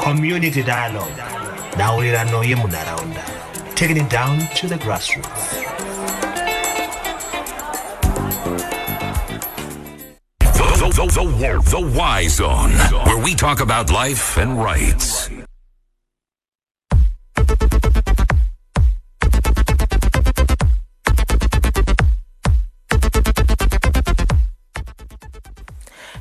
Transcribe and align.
community 0.00 0.62
dialogue. 0.62 1.12
Mawirirano 1.76 2.42
yemunharaunda 2.42 3.22
taking 3.74 3.98
it 3.98 4.10
down 4.10 4.38
to 4.54 4.66
the 4.66 4.76
grassroots. 4.76 5.52
The, 10.40 10.66
the, 10.80 11.06
the, 11.06 11.24
the, 11.38 11.70
the 11.70 11.98
Y 11.98 12.28
Zone, 12.28 12.72
where 13.06 13.22
we 13.22 13.34
talk 13.34 13.60
about 13.60 13.90
life 13.90 14.38
and 14.38 14.62
rights. 14.62 15.30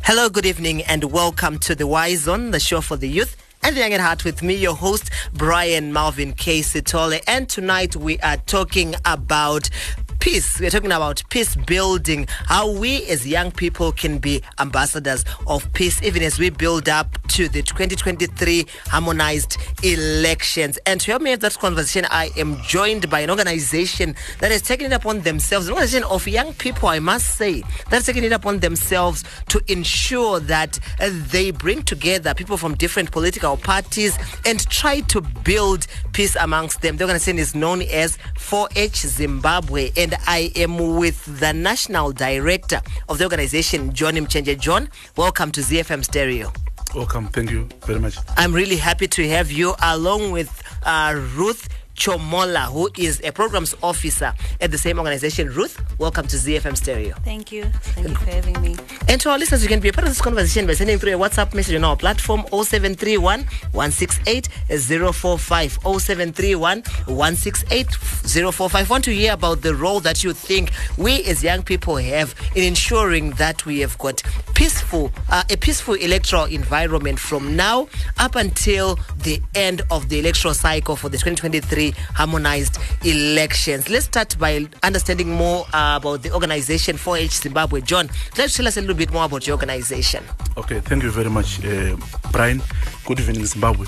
Hello, 0.04 0.28
good 0.30 0.46
evening, 0.46 0.82
and 0.84 1.12
welcome 1.12 1.60
to 1.60 1.76
the 1.76 1.88
Y 1.88 2.16
Zone, 2.16 2.52
the 2.52 2.60
show 2.60 2.82
for 2.82 2.98
the 2.98 3.08
youth 3.08 3.36
and 3.70 3.78
the 3.78 3.82
young 3.82 3.94
at 3.94 4.00
heart 4.00 4.26
with 4.26 4.42
me, 4.42 4.56
your 4.56 4.74
host, 4.74 5.12
Brian 5.32 5.94
Malvin 5.94 6.34
K. 6.34 6.62
Sitole. 6.62 7.22
And 7.28 7.48
tonight 7.48 7.96
we 7.96 8.18
are 8.22 8.38
talking 8.38 8.96
about 9.06 9.70
peace. 10.20 10.60
We're 10.60 10.70
talking 10.70 10.92
about 10.92 11.24
peace 11.30 11.56
building, 11.56 12.28
how 12.46 12.70
we 12.72 13.06
as 13.08 13.26
young 13.28 13.52
people 13.52 13.92
can 13.92 14.18
be 14.18 14.42
ambassadors 14.60 15.24
of 15.48 15.72
peace, 15.74 16.02
even 16.04 16.24
as 16.24 16.38
we 16.38 16.50
build 16.50 16.90
up 16.90 17.18
to 17.30 17.48
the 17.48 17.62
2023 17.62 18.66
harmonized 18.88 19.58
elections. 19.84 20.78
And 20.86 21.00
to 21.02 21.12
help 21.12 21.22
me 21.22 21.32
have 21.32 21.40
that 21.40 21.58
conversation, 21.58 22.06
I 22.12 22.32
am 22.38 22.62
joined 22.64 23.10
by 23.10 23.22
an 23.22 23.30
organization 23.30 24.16
that 24.40 24.52
has 24.52 24.62
taken 24.62 24.92
it 24.92 24.96
upon 24.96 25.22
themselves, 25.22 25.68
an 25.68 25.74
organization 25.74 26.04
of 26.06 26.28
young 26.28 26.54
people, 26.54 26.90
I 26.90 27.00
must 27.00 27.36
say, 27.36 27.64
that's 27.90 28.06
taken 28.06 28.24
it 28.24 28.32
upon 28.32 28.60
themselves 28.60 29.24
to 29.50 29.62
ensure 29.68 30.40
that 30.42 30.80
they 31.00 31.52
bring 31.52 31.84
together 31.84 32.34
people 32.34 32.58
from 32.58 32.76
different 32.76 33.12
political 33.12 33.58
parties 33.58 34.18
and 34.46 34.68
try 34.70 35.00
to 35.02 35.22
build 35.22 35.88
peace 36.14 36.36
amongst 36.36 36.82
them. 36.82 36.98
The 36.98 37.06
organization 37.06 37.40
is 37.40 37.56
known 37.56 37.82
as 37.84 38.18
4H 38.36 39.08
Zimbabwe. 39.08 39.92
And 39.96 40.09
I 40.28 40.52
am 40.56 40.96
with 40.96 41.40
the 41.40 41.54
national 41.54 42.12
director 42.12 42.82
of 43.08 43.18
the 43.18 43.24
organization, 43.24 43.94
John 43.94 44.14
Mchenje. 44.14 44.60
John, 44.60 44.90
welcome 45.18 45.52
to 45.52 45.62
ZFM 45.62 46.04
Stereo. 46.04 46.52
Welcome. 46.96 47.28
Thank 47.28 47.52
you 47.52 47.68
very 47.86 48.00
much. 48.00 48.18
I'm 48.38 48.52
really 48.54 48.78
happy 48.78 49.08
to 49.08 49.28
have 49.30 49.52
you 49.52 49.76
along 49.82 50.32
with 50.32 50.50
uh, 50.84 51.14
Ruth 51.36 51.70
Chomola, 52.00 52.72
who 52.72 52.90
is 52.98 53.22
a 53.26 53.32
programs 53.32 53.76
officer 53.84 54.34
at 54.62 54.72
the 54.72 54.78
same 54.78 54.98
organization. 55.00 55.50
Ruth, 55.50 55.84
welcome 56.00 56.26
to 56.28 56.38
ZFM 56.38 56.78
Stereo. 56.78 57.14
Thank 57.26 57.52
you. 57.52 57.66
Thank 57.66 58.08
you 58.08 58.16
for 58.16 58.32
having 58.32 58.62
me. 58.62 58.78
And 59.10 59.20
to 59.20 59.30
our 59.30 59.38
listeners, 59.38 59.62
you 59.64 59.68
can 59.68 59.82
be 59.82 59.90
a 59.90 59.94
part 59.94 60.08
of 60.08 60.12
this 60.12 60.22
conversation 60.22 60.66
by 60.66 60.74
sending 60.74 60.98
through 60.98 61.14
a 61.14 61.20
WhatsApp 61.20 61.54
message 61.54 61.76
on 61.76 61.84
our 61.84 61.98
platform 61.98 62.46
0731 62.52 63.42
168 63.74 64.48
045. 64.70 65.74
0731 65.84 66.84
168 67.06 67.88
045. 67.92 68.76
I 68.76 68.84
want 68.90 69.04
to 69.04 69.14
hear 69.14 69.34
about 69.34 69.62
the 69.62 69.76
role 69.76 70.00
that 70.00 70.24
you 70.24 70.32
think 70.32 70.72
we 70.98 71.24
as 71.26 71.44
young 71.44 71.64
people 71.64 71.98
have 71.98 72.34
in 72.56 72.64
ensuring 72.64 73.32
that 73.32 73.66
we 73.66 73.80
have 73.80 73.98
got 73.98 74.24
peaceful, 74.56 75.12
uh, 75.30 75.44
a 75.50 75.58
peaceful 75.58 75.96
electoral 75.96 76.46
environment 76.46 77.20
from 77.20 77.58
now 77.58 77.90
up 78.18 78.36
until 78.36 78.98
the 79.18 79.42
end 79.54 79.82
of 79.92 80.08
the 80.08 80.20
electoral 80.20 80.54
cycle 80.54 80.96
for 80.96 81.10
the 81.10 81.18
2023 81.18 81.89
harmonized 82.14 82.78
elections. 83.04 83.90
Let's 83.90 84.06
start 84.06 84.38
by 84.38 84.68
understanding 84.84 85.30
more 85.32 85.66
uh, 85.74 85.98
about 86.02 86.24
the 86.24 86.34
organization 86.34 86.98
4H 86.98 87.42
Zimbabwe. 87.42 87.82
John, 87.82 88.10
let's 88.38 88.56
tell 88.56 88.68
us 88.68 88.78
a 88.78 88.82
little 88.82 88.96
bit 88.96 89.12
more 89.12 89.26
about 89.26 89.48
your 89.48 89.56
organization. 89.56 90.24
Okay, 90.58 90.80
thank 90.80 91.04
you 91.04 91.12
very 91.12 91.30
much, 91.30 91.64
uh, 91.66 91.96
Brian. 92.32 92.62
Good 93.06 93.20
evening, 93.20 93.46
Zimbabwe. 93.46 93.88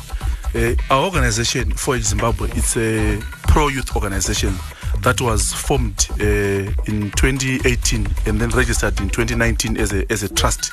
Uh, 0.53 0.75
our 0.89 1.05
organization, 1.05 1.71
4H 1.71 2.01
Zimbabwe, 2.01 2.49
it's 2.53 2.75
a 2.77 3.19
pro-youth 3.47 3.95
organization 3.95 4.53
that 5.01 5.19
was 5.19 5.53
formed 5.53 6.07
uh, 6.19 6.23
in 6.85 7.11
2018 7.11 8.07
and 8.25 8.39
then 8.39 8.49
registered 8.49 8.99
in 8.99 9.09
2019 9.09 9.77
as 9.77 9.93
a, 9.93 10.09
as 10.11 10.23
a 10.23 10.29
trust. 10.33 10.71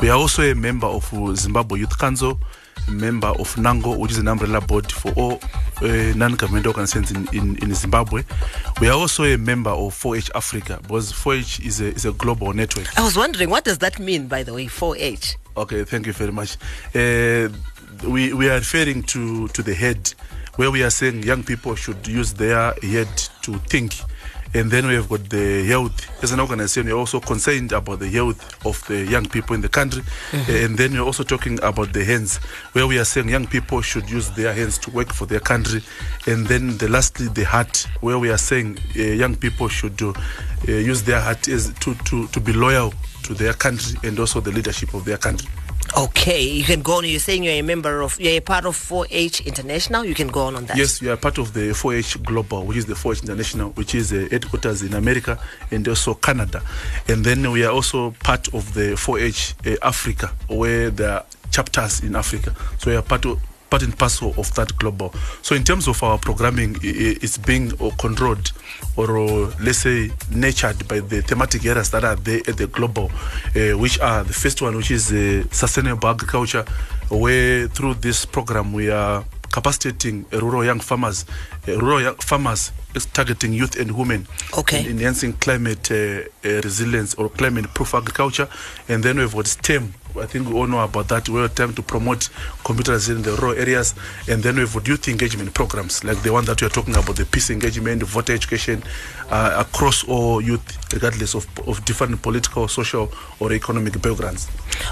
We 0.00 0.10
are 0.10 0.18
also 0.18 0.42
a 0.42 0.54
member 0.54 0.86
of 0.86 1.08
Zimbabwe 1.36 1.78
Youth 1.78 1.98
Council, 1.98 2.38
member 2.88 3.28
of 3.28 3.54
NANGO, 3.56 3.98
which 3.98 4.12
is 4.12 4.18
an 4.18 4.28
umbrella 4.28 4.60
board 4.60 4.90
for 4.90 5.12
all 5.12 5.40
uh, 5.80 6.12
non-government 6.16 6.66
organizations 6.66 7.10
in, 7.10 7.28
in, 7.32 7.56
in 7.62 7.74
Zimbabwe. 7.74 8.22
We 8.80 8.88
are 8.88 8.98
also 8.98 9.24
a 9.24 9.36
member 9.36 9.70
of 9.70 9.94
4H 9.94 10.30
Africa 10.34 10.78
because 10.82 11.12
4H 11.12 11.64
is 11.64 11.80
a, 11.80 11.86
is 11.86 12.04
a 12.04 12.12
global 12.12 12.52
network. 12.52 12.96
I 12.98 13.02
was 13.02 13.16
wondering, 13.16 13.50
what 13.50 13.64
does 13.64 13.78
that 13.78 13.98
mean, 13.98 14.26
by 14.28 14.42
the 14.42 14.52
way, 14.54 14.66
4H? 14.66 15.36
Okay, 15.56 15.84
thank 15.84 16.06
you 16.06 16.12
very 16.12 16.32
much. 16.32 16.56
Uh, 16.94 17.48
we, 18.06 18.32
we 18.32 18.48
are 18.48 18.56
referring 18.56 19.02
to, 19.04 19.48
to 19.48 19.62
the 19.62 19.74
head, 19.74 20.14
where 20.56 20.70
we 20.70 20.82
are 20.82 20.90
saying 20.90 21.22
young 21.22 21.42
people 21.42 21.74
should 21.74 22.06
use 22.06 22.32
their 22.34 22.72
head 22.82 23.08
to 23.42 23.54
think. 23.68 23.94
And 24.54 24.70
then 24.70 24.86
we 24.86 24.94
have 24.94 25.08
got 25.08 25.28
the 25.30 25.64
youth. 25.66 26.22
As 26.22 26.32
an 26.32 26.40
organization, 26.40 26.86
we're 26.86 26.98
also 26.98 27.20
concerned 27.20 27.72
about 27.72 28.00
the 28.00 28.08
youth 28.08 28.66
of 28.66 28.84
the 28.86 29.04
young 29.04 29.26
people 29.26 29.54
in 29.54 29.62
the 29.62 29.68
country. 29.68 30.02
Mm-hmm. 30.02 30.64
And 30.64 30.78
then 30.78 30.92
we're 30.92 31.04
also 31.04 31.24
talking 31.24 31.58
about 31.62 31.92
the 31.92 32.04
hands, 32.04 32.36
where 32.72 32.86
we 32.86 32.98
are 32.98 33.04
saying 33.04 33.28
young 33.30 33.46
people 33.46 33.80
should 33.80 34.10
use 34.10 34.28
their 34.30 34.52
hands 34.52 34.78
to 34.78 34.90
work 34.90 35.12
for 35.12 35.26
their 35.26 35.40
country. 35.40 35.82
And 36.26 36.46
then 36.46 36.76
the 36.76 36.88
lastly, 36.88 37.28
the 37.28 37.44
heart, 37.44 37.86
where 38.00 38.18
we 38.18 38.30
are 38.30 38.38
saying 38.38 38.78
uh, 38.96 39.02
young 39.02 39.36
people 39.36 39.68
should 39.68 40.00
uh, 40.02 40.12
use 40.66 41.02
their 41.02 41.20
heart 41.20 41.42
to, 41.44 41.94
to, 41.94 42.26
to 42.26 42.40
be 42.40 42.52
loyal 42.52 42.92
to 43.24 43.34
their 43.34 43.54
country 43.54 43.98
and 44.02 44.18
also 44.18 44.40
the 44.40 44.50
leadership 44.50 44.92
of 44.94 45.04
their 45.04 45.18
country. 45.18 45.48
Okay, 45.94 46.42
you 46.42 46.64
can 46.64 46.80
go 46.80 46.98
on. 46.98 47.04
You're 47.04 47.20
saying 47.20 47.44
you're 47.44 47.52
a 47.52 47.62
member 47.62 48.00
of, 48.00 48.18
you're 48.18 48.38
a 48.38 48.40
part 48.40 48.64
of 48.64 48.76
4H 48.76 49.44
International. 49.44 50.04
You 50.04 50.14
can 50.14 50.28
go 50.28 50.46
on 50.46 50.56
on 50.56 50.64
that. 50.66 50.76
Yes, 50.76 51.02
we 51.02 51.08
are 51.10 51.18
part 51.18 51.36
of 51.36 51.52
the 51.52 51.70
4H 51.70 52.24
Global, 52.24 52.64
which 52.64 52.78
is 52.78 52.86
the 52.86 52.94
4H 52.94 53.22
International, 53.22 53.70
which 53.70 53.94
is 53.94 54.10
uh, 54.12 54.26
headquarters 54.30 54.82
in 54.82 54.94
America 54.94 55.38
and 55.70 55.86
also 55.86 56.14
Canada. 56.14 56.62
And 57.08 57.24
then 57.24 57.50
we 57.50 57.64
are 57.64 57.72
also 57.72 58.12
part 58.22 58.48
of 58.54 58.72
the 58.72 58.92
4H 58.92 59.74
uh, 59.74 59.76
Africa, 59.86 60.32
where 60.48 60.88
there 60.88 61.10
are 61.10 61.24
chapters 61.50 62.00
in 62.00 62.16
Africa. 62.16 62.54
So 62.78 62.90
we 62.90 62.96
are 62.96 63.02
part 63.02 63.26
of 63.26 63.38
part 63.72 63.82
and 63.82 63.98
parcel 63.98 64.34
of 64.36 64.52
that 64.54 64.76
global. 64.76 65.14
So 65.40 65.54
in 65.54 65.64
terms 65.64 65.88
of 65.88 66.02
our 66.02 66.18
programming, 66.18 66.76
it's 66.82 67.38
being 67.38 67.70
controlled 67.98 68.52
or 68.98 69.48
let's 69.64 69.78
say 69.78 70.10
nurtured 70.30 70.86
by 70.88 71.00
the 71.00 71.22
thematic 71.22 71.64
areas 71.64 71.90
that 71.92 72.04
are 72.04 72.16
there 72.16 72.42
at 72.46 72.58
the 72.58 72.66
global, 72.66 73.10
uh, 73.56 73.78
which 73.78 73.98
are 74.00 74.24
the 74.24 74.34
first 74.34 74.60
one, 74.60 74.76
which 74.76 74.90
is 74.90 75.10
uh, 75.10 75.42
sustainable 75.50 76.06
agriculture, 76.06 76.66
where 77.08 77.66
through 77.68 77.94
this 77.94 78.26
program 78.26 78.74
we 78.74 78.90
are 78.90 79.24
capacitating 79.50 80.26
rural 80.32 80.64
young 80.64 80.80
farmers, 80.80 81.24
uh, 81.66 81.72
rural 81.78 82.02
young 82.02 82.16
farmers 82.16 82.72
is 82.94 83.06
targeting 83.06 83.54
youth 83.54 83.76
and 83.80 83.92
women, 83.92 84.26
Okay. 84.58 84.80
in 84.84 84.98
enhancing 84.98 85.32
climate 85.34 85.90
uh, 85.90 85.94
uh, 85.96 86.60
resilience 86.62 87.14
or 87.14 87.30
climate-proof 87.30 87.94
agriculture, 87.94 88.48
and 88.88 89.02
then 89.02 89.16
we've 89.18 89.34
got 89.34 89.46
STEM. 89.46 89.94
I 90.20 90.26
think 90.26 90.48
we 90.48 90.54
all 90.54 90.66
know 90.66 90.80
about 90.80 91.08
that. 91.08 91.28
We're 91.28 91.48
trying 91.48 91.74
to 91.74 91.82
promote 91.82 92.28
computers 92.64 93.08
in 93.08 93.22
the 93.22 93.32
rural 93.36 93.56
areas, 93.58 93.94
and 94.28 94.42
then 94.42 94.56
we've 94.56 94.74
youth 94.86 95.08
engagement 95.08 95.54
programs 95.54 96.04
like 96.04 96.22
the 96.22 96.32
one 96.32 96.44
that 96.46 96.60
we 96.60 96.66
are 96.66 96.70
talking 96.70 96.94
about, 96.96 97.16
the 97.16 97.24
peace 97.24 97.50
engagement, 97.50 98.02
voter 98.02 98.32
education, 98.34 98.82
uh, 99.30 99.64
across 99.66 100.04
all 100.04 100.40
youth, 100.40 100.92
regardless 100.92 101.34
of, 101.34 101.46
of 101.68 101.84
different 101.84 102.20
political, 102.22 102.68
social, 102.68 103.10
or 103.40 103.52
economic 103.52 104.00
backgrounds. 104.02 104.48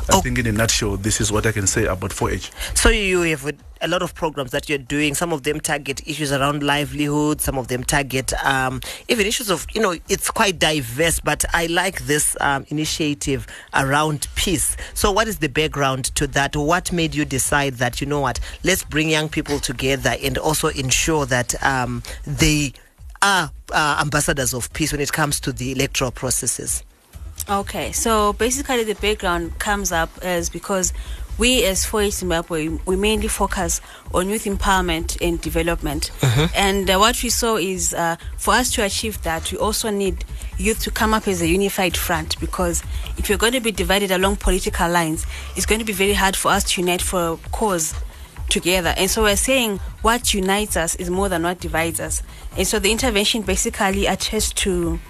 I 0.09 0.17
Oh. 0.17 0.21
think, 0.21 0.39
in 0.39 0.47
a 0.47 0.53
nutshell, 0.53 0.97
this 0.97 1.21
is 1.21 1.31
what 1.33 1.47
I 1.47 1.53
can 1.53 1.67
say 1.67 1.85
about 1.87 2.11
4H. 2.13 2.51
So 2.75 2.89
you 2.91 3.21
have 3.23 3.45
a- 3.81 3.89
lot 3.89 4.03
of 4.03 4.15
programs 4.15 4.51
that 4.53 4.69
you're 4.69 4.79
doing. 4.79 5.15
Some 5.15 5.33
of 5.33 5.43
them 5.43 5.61
target 5.61 6.07
issues 6.07 6.33
around 6.33 6.63
livelihood. 6.63 7.41
Some 7.41 7.59
of 7.59 7.69
them 7.69 7.85
target 7.85 8.33
um, 8.45 8.81
even 9.09 9.27
issues 9.27 9.51
of 9.51 9.67
you 9.75 9.81
know 9.81 9.95
it's 10.09 10.31
quite 10.31 10.59
diverse. 10.59 11.21
But 11.21 11.45
I 11.53 11.67
like 11.67 12.03
this 12.03 12.37
um, 12.41 12.65
initiative 12.69 13.47
around 13.75 14.29
peace. 14.35 14.77
So 14.95 15.11
what 15.11 15.29
is 15.29 15.39
the 15.39 15.49
background 15.49 16.07
to 16.17 16.27
that? 16.29 16.57
What 16.57 16.93
made 16.93 17.15
you 17.15 17.25
decide 17.25 17.75
that 17.75 18.01
you 18.01 18.07
know 18.07 18.21
what? 18.21 18.41
Let's 18.65 18.85
bring 18.85 19.09
young 19.09 19.29
people 19.29 19.59
together 19.59 20.15
and 20.23 20.39
also 20.39 20.69
ensure 20.69 21.27
that 21.27 21.61
um, 21.65 22.03
they 22.27 22.73
are 23.23 23.51
uh, 23.73 23.99
ambassadors 24.01 24.55
of 24.55 24.73
peace 24.73 24.93
when 24.93 25.01
it 25.01 25.13
comes 25.13 25.41
to 25.41 25.53
the 25.53 25.73
electoral 25.73 26.11
processes. 26.11 26.83
Okay, 27.49 27.91
so 27.91 28.33
basically 28.35 28.85
the 28.85 28.95
background 28.95 29.59
comes 29.59 29.93
up 29.93 30.11
as 30.23 30.51
because 30.51 30.93
we 31.41 31.65
as 31.65 31.87
4H 31.87 32.13
Zimbabwe, 32.13 32.69
we 32.85 32.97
mainly 32.97 33.27
focus 33.27 33.81
on 34.13 34.29
youth 34.29 34.45
empowerment 34.45 35.17
and 35.27 35.41
development. 35.41 36.11
And 36.55 36.91
uh, 36.91 36.99
what 36.99 37.21
we 37.23 37.31
saw 37.31 37.57
is 37.57 37.95
uh, 37.95 38.17
for 38.37 38.53
us 38.53 38.71
to 38.73 38.85
achieve 38.85 39.23
that, 39.23 39.51
we 39.51 39.57
also 39.57 39.89
need 39.89 40.23
youth 40.59 40.81
to 40.81 40.91
come 40.91 41.15
up 41.15 41.27
as 41.27 41.41
a 41.41 41.49
unified 41.49 41.97
front 41.97 42.39
because 42.41 42.83
if 43.17 43.31
you're 43.31 43.39
going 43.39 43.55
to 43.55 43.61
be 43.61 43.73
divided 43.73 44.11
along 44.11 44.37
political 44.37 44.91
lines, 44.91 45.27
it's 45.57 45.65
going 45.65 45.79
to 45.79 45.85
be 45.85 45.95
very 45.95 46.13
hard 46.13 46.37
for 46.37 46.51
us 46.51 46.63
to 46.65 46.83
unite 46.83 47.01
for 47.01 47.33
a 47.33 47.37
cause 47.53 47.95
together. 48.51 48.93
And 48.99 49.11
so 49.11 49.23
we're 49.23 49.37
saying 49.37 49.79
what 50.03 50.35
unites 50.35 50.77
us 50.77 50.95
is 50.97 51.09
more 51.09 51.31
than 51.31 51.45
what 51.45 51.59
divides 51.59 52.01
us. 52.01 52.23
And 52.59 52.67
so 52.67 52.79
the 52.79 52.93
intervention 52.93 53.43
basically 53.43 54.05
attests 54.05 54.53
to 54.65 55.01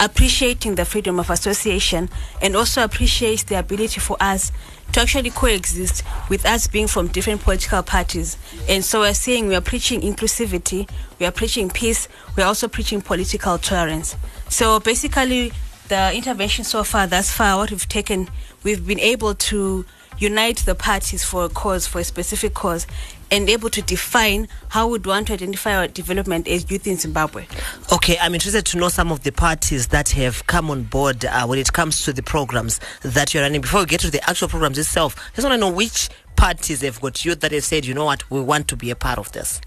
appreciating 0.00 0.74
the 0.74 0.84
freedom 0.84 1.18
of 1.18 1.30
association 1.30 2.08
and 2.42 2.54
also 2.54 2.84
appreciates 2.84 3.44
the 3.44 3.58
ability 3.58 4.00
for 4.00 4.16
us 4.20 4.52
to 4.92 5.00
actually 5.00 5.30
coexist 5.30 6.02
with 6.28 6.44
us 6.46 6.66
being 6.66 6.86
from 6.86 7.08
different 7.08 7.40
political 7.40 7.82
parties. 7.82 8.36
And 8.68 8.84
so 8.84 9.00
we're 9.00 9.14
saying 9.14 9.48
we 9.48 9.54
are 9.54 9.60
preaching 9.60 10.00
inclusivity, 10.00 10.88
we 11.18 11.26
are 11.26 11.32
preaching 11.32 11.70
peace, 11.70 12.08
we're 12.36 12.44
also 12.44 12.68
preaching 12.68 13.00
political 13.00 13.58
tolerance. 13.58 14.16
So 14.48 14.80
basically, 14.80 15.52
the 15.88 16.14
intervention 16.14 16.64
so 16.64 16.84
far, 16.84 17.06
thus 17.06 17.30
far, 17.30 17.58
what 17.58 17.70
we've 17.70 17.88
taken, 17.88 18.28
we've 18.62 18.86
been 18.86 19.00
able 19.00 19.34
to 19.34 19.84
unite 20.18 20.58
the 20.58 20.74
parties 20.74 21.24
for 21.24 21.44
a 21.44 21.48
cause, 21.48 21.86
for 21.86 22.00
a 22.00 22.04
specific 22.04 22.54
cause, 22.54 22.86
and 23.30 23.48
able 23.50 23.70
to 23.70 23.82
define 23.82 24.48
how 24.68 24.88
we'd 24.88 25.06
want 25.06 25.26
to 25.28 25.32
identify 25.32 25.74
our 25.76 25.88
development 25.88 26.46
as 26.46 26.70
youth 26.70 26.86
in 26.86 26.96
Zimbabwe. 26.96 27.46
Okay, 27.92 28.16
I'm 28.20 28.34
interested 28.34 28.64
to 28.66 28.78
know 28.78 28.88
some 28.88 29.10
of 29.10 29.22
the 29.24 29.32
parties 29.32 29.88
that 29.88 30.10
have 30.10 30.46
come 30.46 30.70
on 30.70 30.84
board 30.84 31.24
uh, 31.24 31.46
when 31.46 31.58
it 31.58 31.72
comes 31.72 32.04
to 32.04 32.12
the 32.12 32.22
programs 32.22 32.80
that 33.02 33.34
you're 33.34 33.42
running. 33.42 33.60
Before 33.60 33.80
we 33.80 33.86
get 33.86 34.00
to 34.00 34.10
the 34.10 34.22
actual 34.28 34.48
programs 34.48 34.78
itself, 34.78 35.16
I 35.18 35.36
just 35.36 35.48
want 35.48 35.60
to 35.60 35.66
know 35.68 35.72
which 35.74 36.08
parties 36.36 36.82
have 36.82 37.00
got 37.00 37.24
youth 37.24 37.40
that 37.40 37.52
have 37.52 37.64
said, 37.64 37.84
you 37.86 37.94
know 37.94 38.04
what, 38.04 38.30
we 38.30 38.40
want 38.40 38.68
to 38.68 38.76
be 38.76 38.90
a 38.90 38.96
part 38.96 39.18
of 39.18 39.32
this. 39.32 39.60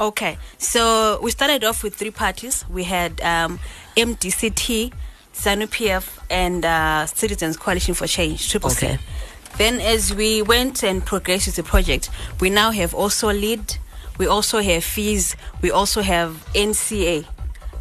Okay, 0.00 0.38
so 0.58 1.20
we 1.22 1.30
started 1.30 1.62
off 1.62 1.84
with 1.84 1.94
three 1.94 2.10
parties. 2.10 2.64
We 2.68 2.82
had 2.82 3.20
um, 3.20 3.60
MDCT, 3.96 4.92
ZANU 5.34 5.66
PF, 5.68 6.18
and 6.30 6.64
uh, 6.64 7.06
Citizens 7.06 7.56
Coalition 7.56 7.94
for 7.94 8.06
Change, 8.08 8.50
Triple 8.50 8.70
Okay. 8.72 8.96
C. 8.96 9.02
Then, 9.56 9.80
as 9.80 10.12
we 10.12 10.42
went 10.42 10.82
and 10.82 11.04
progressed 11.04 11.46
with 11.46 11.56
the 11.56 11.62
project, 11.62 12.10
we 12.40 12.50
now 12.50 12.72
have 12.72 12.92
also 12.92 13.32
LEAD, 13.32 13.78
we 14.18 14.26
also 14.26 14.60
have 14.60 14.82
FEEZ, 14.82 15.36
we 15.62 15.70
also 15.70 16.02
have 16.02 16.44
NCA. 16.54 17.24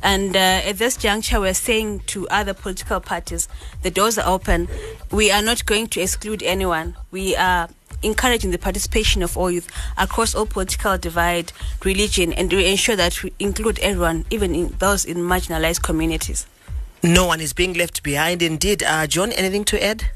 And 0.03 0.35
uh, 0.35 0.39
at 0.39 0.77
this 0.77 0.97
juncture, 0.97 1.39
we're 1.39 1.53
saying 1.53 2.01
to 2.07 2.27
other 2.27 2.53
political 2.53 2.99
parties, 2.99 3.47
the 3.83 3.89
doors 3.89 4.17
are 4.17 4.31
open. 4.31 4.67
We 5.11 5.31
are 5.31 5.41
not 5.41 5.65
going 5.65 5.87
to 5.87 6.01
exclude 6.01 6.43
anyone. 6.43 6.95
We 7.09 7.35
are 7.37 7.69
encouraging 8.03 8.51
the 8.51 8.57
participation 8.57 9.23
of 9.23 9.37
all 9.37 9.49
youth 9.49 9.67
across 9.97 10.35
all 10.35 10.45
political 10.45 10.97
divide, 10.97 11.53
religion, 11.85 12.33
and 12.33 12.51
we 12.51 12.69
ensure 12.69 12.97
that 12.97 13.23
we 13.23 13.31
include 13.39 13.79
everyone, 13.79 14.25
even 14.29 14.53
in 14.53 14.75
those 14.79 15.05
in 15.05 15.17
marginalized 15.17 15.81
communities. 15.81 16.45
No 17.01 17.25
one 17.25 17.41
is 17.41 17.53
being 17.53 17.73
left 17.73 18.03
behind. 18.03 18.41
Indeed, 18.41 18.83
uh, 18.83 19.07
John, 19.07 19.31
anything 19.31 19.63
to 19.65 19.83
add? 19.83 20.09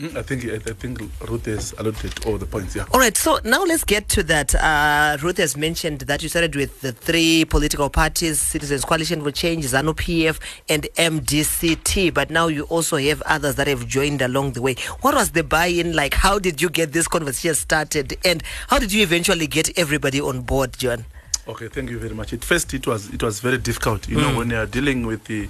Mm, 0.00 0.16
I 0.16 0.22
think 0.22 0.46
I, 0.46 0.72
think 0.72 0.98
Ruth 1.28 1.44
has 1.44 1.74
alluded 1.74 2.16
to 2.16 2.28
all 2.28 2.38
the 2.38 2.46
points. 2.46 2.74
Yeah. 2.74 2.86
All 2.94 2.98
right, 2.98 3.14
so 3.14 3.38
now 3.44 3.64
let's 3.64 3.84
get 3.84 4.08
to 4.10 4.22
that. 4.22 4.54
Uh, 4.54 5.18
Ruth 5.20 5.36
has 5.36 5.58
mentioned 5.58 6.00
that 6.00 6.22
you 6.22 6.30
started 6.30 6.56
with 6.56 6.80
the 6.80 6.92
three 6.92 7.44
political 7.44 7.90
parties 7.90 8.38
Citizens 8.38 8.82
Coalition 8.86 9.22
for 9.22 9.30
Change, 9.30 9.66
ZANU 9.66 9.92
PF, 9.92 10.40
and 10.70 10.84
MDCT, 10.96 12.14
but 12.14 12.30
now 12.30 12.46
you 12.46 12.62
also 12.64 12.96
have 12.96 13.20
others 13.26 13.56
that 13.56 13.66
have 13.66 13.86
joined 13.86 14.22
along 14.22 14.52
the 14.52 14.62
way. 14.62 14.74
What 15.02 15.14
was 15.14 15.32
the 15.32 15.44
buy 15.44 15.66
in 15.66 15.94
like? 15.94 16.14
How 16.14 16.38
did 16.38 16.62
you 16.62 16.70
get 16.70 16.92
this 16.92 17.06
conversation 17.06 17.54
started? 17.54 18.16
And 18.24 18.42
how 18.68 18.78
did 18.78 18.94
you 18.94 19.02
eventually 19.02 19.48
get 19.48 19.78
everybody 19.78 20.18
on 20.18 20.40
board, 20.40 20.78
John? 20.78 21.04
Okay, 21.46 21.68
thank 21.68 21.90
you 21.90 21.98
very 21.98 22.14
much. 22.14 22.32
At 22.32 22.42
first, 22.42 22.72
it 22.72 22.86
was 22.86 23.10
it 23.12 23.22
was 23.22 23.40
very 23.40 23.58
difficult. 23.58 24.08
You 24.08 24.16
know, 24.16 24.38
when 24.38 24.48
you 24.48 24.56
are 24.56 24.66
dealing 24.66 25.04
with 25.04 25.24
the 25.24 25.48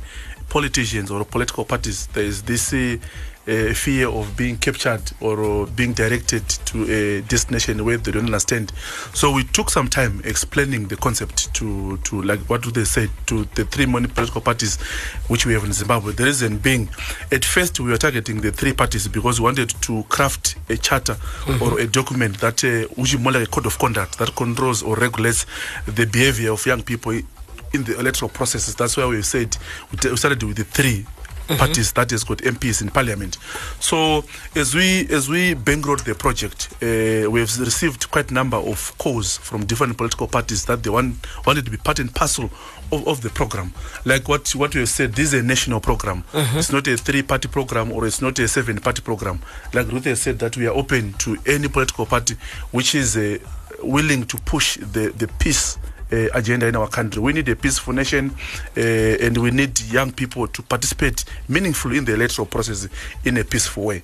politicians 0.49 1.11
or 1.13 1.25
political 1.25 1.65
parties, 1.65 2.09
there 2.09 2.25
is 2.25 2.43
this 2.43 2.73
uh, 2.73 2.97
uh, 3.49 3.73
fear 3.75 4.09
of 4.09 4.37
being 4.37 4.57
captured 4.57 5.03
or 5.21 5.63
uh, 5.63 5.67
being 5.67 5.93
directed 5.93 6.47
to 6.49 6.85
a 6.91 7.21
destination 7.23 7.85
where 7.85 7.97
they 7.97 8.13
don't 8.13 8.27
understand. 8.27 8.73
So 9.15 9.33
we 9.33 9.45
took 9.45 9.71
some 9.71 9.89
time 9.89 10.21
explaining 10.25 10.89
the 10.89 10.97
concept 10.97 11.53
to 11.55 11.97
to 11.99 12.23
like 12.23 12.41
what 12.51 12.63
do 12.63 12.71
they 12.71 12.85
say 12.85 13.09
to 13.27 13.45
the 13.55 13.65
three 13.65 13.87
main 13.87 14.09
political 14.09 14.41
parties 14.41 14.77
which 15.29 15.47
we 15.47 15.55
have 15.55 15.65
in 15.65 15.73
Zimbabwe. 15.73 16.13
The 16.13 16.25
reason 16.25 16.59
being, 16.59 16.89
at 17.33 17.45
first 17.45 17.81
we 17.81 17.91
were 17.91 17.99
targeting 17.99 18.41
the 18.41 18.53
three 18.53 18.73
parties 18.73 19.09
because 19.09 19.41
we 19.41 19.45
wanted 19.45 19.71
to 19.83 20.03
craft 20.05 20.57
a 20.69 20.77
charter 20.77 21.17
or 21.61 21.81
a 21.81 21.87
document 21.87 22.39
that 22.41 22.63
uh, 22.65 22.87
which 22.95 23.15
is 23.15 23.21
more 23.21 23.33
like 23.33 23.45
a 23.45 23.51
code 23.51 23.67
of 23.67 23.79
conduct 23.79 24.19
that 24.19 24.35
controls 24.37 24.83
or 24.83 24.97
regulates 24.97 25.47
the 25.87 26.07
behavior 26.07 26.53
of 26.53 26.65
young 26.67 26.83
people 26.83 27.13
in 27.73 27.85
the 27.85 27.99
electoral 27.99 28.29
processes. 28.29 28.75
That's 28.75 28.97
why 28.97 29.07
we 29.07 29.23
said 29.23 29.57
we, 29.91 30.17
started 30.17 30.43
with 30.43 30.57
the 30.57 30.65
3 31.51 31.59
parties 31.59 31.93
that 31.93 32.11
has 32.11 32.25
got 32.25 32.39
MPs 32.39 32.83
in 32.83 32.91
parliament. 32.91 33.37
So 33.81 34.25
as 34.55 34.75
we 34.75 35.07
as 35.11 35.29
we 35.29 35.55
bankrolled 35.55 36.05
the 36.05 36.15
project, 36.15 36.69
uh, 36.83 37.31
we 37.31 37.41
have 37.41 37.59
received 37.59 38.11
quite 38.11 38.31
a 38.31 38.35
number 38.35 38.57
of 38.57 38.97
calls 38.99 39.39
from 39.39 39.65
different 39.67 39.97
political 39.97 40.27
parties 40.27 40.65
that 40.67 40.83
they 40.83 40.91
want 40.91 41.17
wanted 41.47 41.65
to 41.65 41.71
be 41.71 41.77
part 41.77 41.99
and 41.99 42.15
parcel 42.15 42.51
of, 42.93 43.07
of 43.07 43.21
the 43.23 43.31
program. 43.31 43.73
Like 44.05 44.29
what 44.29 44.55
what 44.55 44.75
have 44.75 44.89
said, 44.89 45.15
this 45.15 45.33
is 45.33 45.41
a 45.41 45.43
national 45.43 45.81
program. 45.81 46.25
It's 46.35 46.73
not 46.73 46.87
a 46.87 46.97
three 46.97 47.23
party 47.23 47.49
program 47.49 47.93
or 47.93 48.07
it's 48.07 48.21
not 48.23 48.39
a 48.39 48.49
seven 48.49 48.79
party 48.81 49.03
program. 49.03 49.41
Like 49.73 49.91
Ruth 49.91 50.05
has 50.05 50.23
said 50.23 50.39
that 50.41 50.57
we 50.57 50.67
are 50.67 50.75
open 50.75 51.15
to 51.15 51.37
any 51.47 51.69
political 51.69 52.07
party 52.07 52.35
which 52.71 52.95
is 52.95 53.17
uh, 53.17 53.39
willing 53.83 54.25
to 54.27 54.37
push 54.39 54.77
the 54.77 55.13
the 55.17 55.29
peace 55.39 55.79
agenda 56.33 56.67
in 56.67 56.77
our 56.77 56.89
country. 56.89 57.21
We 57.23 57.33
need 57.33 57.49
a 57.49 57.57
peaceful 57.57 57.93
nation, 57.93 58.35
uh, 58.77 58.81
and 58.81 59.37
we 59.39 59.51
need 59.51 59.81
young 59.81 60.13
people 60.13 60.49
to 60.49 60.63
participate 60.63 61.25
meaningfully 61.49 61.99
in 61.99 62.05
the 62.05 62.15
electoral 62.15 62.47
process 62.47 62.89
in 63.25 63.37
a 63.37 63.45
peaceful 63.45 63.85
way. 63.85 64.03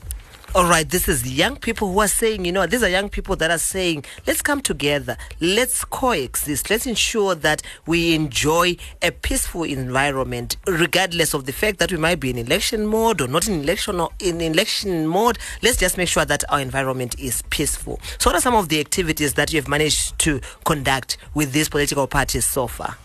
All 0.54 0.64
right, 0.64 0.88
this 0.88 1.06
is 1.06 1.30
young 1.30 1.56
people 1.56 1.92
who 1.92 2.00
are 2.00 2.08
saying, 2.08 2.46
you 2.46 2.52
know, 2.52 2.66
these 2.66 2.82
are 2.82 2.88
young 2.88 3.10
people 3.10 3.36
that 3.36 3.50
are 3.50 3.58
saying, 3.58 4.04
let's 4.26 4.40
come 4.40 4.62
together, 4.62 5.18
let's 5.38 5.84
coexist, 5.84 6.70
let's 6.70 6.86
ensure 6.86 7.34
that 7.34 7.60
we 7.84 8.14
enjoy 8.14 8.76
a 9.02 9.10
peaceful 9.10 9.64
environment, 9.64 10.56
regardless 10.66 11.34
of 11.34 11.44
the 11.44 11.52
fact 11.52 11.78
that 11.78 11.92
we 11.92 11.98
might 11.98 12.20
be 12.20 12.30
in 12.30 12.38
election 12.38 12.86
mode 12.86 13.20
or 13.20 13.28
not 13.28 13.46
in 13.46 13.60
election 13.60 14.00
or 14.00 14.08
in 14.18 14.40
election 14.40 15.06
mode. 15.06 15.38
Let's 15.62 15.76
just 15.76 15.98
make 15.98 16.08
sure 16.08 16.24
that 16.24 16.42
our 16.48 16.60
environment 16.60 17.18
is 17.18 17.42
peaceful. 17.50 18.00
So, 18.18 18.30
what 18.30 18.36
are 18.36 18.40
some 18.40 18.54
of 18.54 18.70
the 18.70 18.80
activities 18.80 19.34
that 19.34 19.52
you 19.52 19.60
have 19.60 19.68
managed 19.68 20.18
to 20.20 20.40
conduct 20.64 21.18
with 21.34 21.52
these 21.52 21.68
political 21.68 22.06
parties 22.06 22.46
so 22.46 22.66
far? 22.66 22.96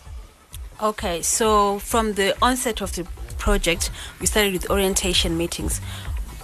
Okay, 0.80 1.20
so 1.20 1.78
from 1.80 2.14
the 2.14 2.34
onset 2.40 2.80
of 2.80 2.94
the 2.96 3.04
project, 3.36 3.90
we 4.20 4.26
started 4.26 4.52
with 4.52 4.70
orientation 4.70 5.36
meetings. 5.36 5.80